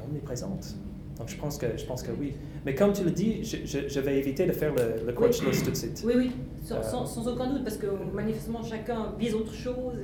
[0.02, 0.74] omniprésente.
[1.18, 2.34] Donc je pense que, je pense que oui.
[2.64, 5.50] Mais comme tu le dis, je, je, vais éviter de faire le, le coach oui.
[5.64, 6.02] tout de suite.
[6.06, 9.94] Oui, oui, sans, euh, sans, aucun doute, parce que manifestement chacun vise autre chose.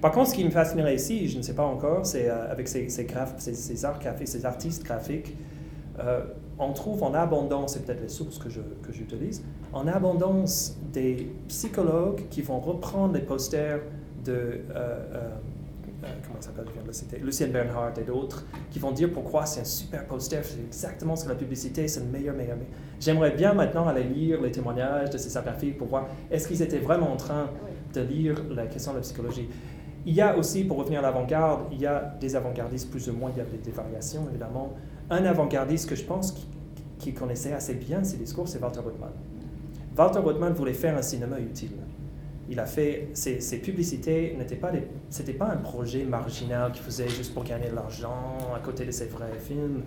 [0.00, 2.66] Par contre, ce qui me fascinerait ici, je ne sais pas encore, c'est euh, avec
[2.66, 3.06] ces, ces,
[3.38, 5.36] ces, ces, arts graphiques, ces artistes graphiques,
[6.00, 6.24] euh,
[6.58, 11.32] on trouve en abondance, c'est peut-être les sources que, je, que j'utilise, en abondance des
[11.46, 13.80] psychologues qui vont reprendre les posters
[14.24, 14.60] de
[16.26, 20.44] comment ça s'appelle, Lucien Bernhardt et d'autres, qui vont dire pourquoi c'est un super poster,
[20.44, 22.72] c'est exactement ce que la publicité, c'est le meilleur, meilleur, meilleur.
[23.00, 26.78] J'aimerais bien maintenant aller lire les témoignages de ces graphiques pour voir est-ce qu'ils étaient
[26.78, 27.50] vraiment en train
[27.92, 29.48] de lire la question de la psychologie.
[30.06, 33.14] Il y a aussi, pour revenir à l'avant-garde, il y a des avant-gardistes plus ou
[33.14, 34.74] moins, il y a des, variations évidemment.
[35.10, 36.46] Un avant-gardiste que je pense qui,
[36.98, 39.12] qui connaissait assez bien ces discours, c'est Walter Ruttmann.
[39.96, 41.70] Walter Ruttmann voulait faire un cinéma utile
[42.48, 44.72] il a fait ces, publicités n'étaient pas
[45.10, 48.90] c'était pas un projet marginal qu'il faisait juste pour gagner de l'argent à côté de
[48.90, 49.82] ses vrais films.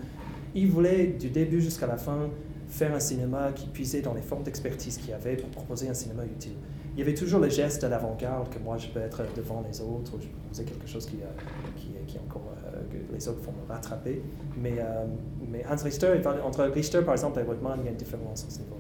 [0.55, 2.30] Il voulait du début jusqu'à la fin
[2.68, 6.26] faire un cinéma qui puisait dans les formes d'expertise qu'il avait pour proposer un cinéma
[6.26, 6.55] utile.
[6.93, 9.82] Il y avait toujours le geste de l'avant-garde que moi je peux être devant les
[9.82, 11.28] autres, je peux proposer quelque chose qui, euh,
[11.76, 14.21] qui, qui encore euh, que les autres vont me rattraper.
[14.59, 15.05] Mais, euh,
[15.47, 18.50] mais Hans Richter, entre Richter par exemple et Whitman, il y a une différence à
[18.50, 18.76] ce niveau-là.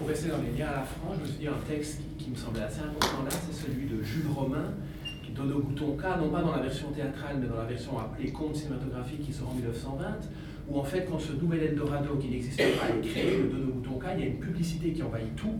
[0.00, 2.30] Pour rester dans les liens à la France, je me suis dit un texte qui,
[2.30, 4.72] me semblait assez important là, c'est celui de Jules Romain,
[5.22, 7.98] qui donne au bouton K, non pas dans la version théâtrale, mais dans la version
[7.98, 10.04] appelée Conte cinématographique qui sort en 1920,
[10.70, 13.70] où en fait, quand ce nouvel Eldorado qui n'existait pas est créé, le
[14.16, 15.58] il y a une publicité qui envahit tout.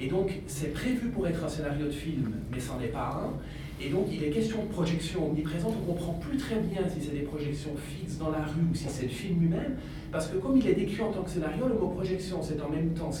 [0.00, 3.84] Et donc, c'est prévu pour être un scénario de film, mais c'en est pas un.
[3.84, 5.74] Et donc, il est question de projection omniprésente.
[5.76, 8.74] On ne comprend plus très bien si c'est des projections fixes dans la rue ou
[8.74, 9.76] si c'est le film lui-même.
[10.10, 12.68] Parce que comme il est décrit en tant que scénario, le mot projection, c'est en
[12.68, 13.20] même temps ce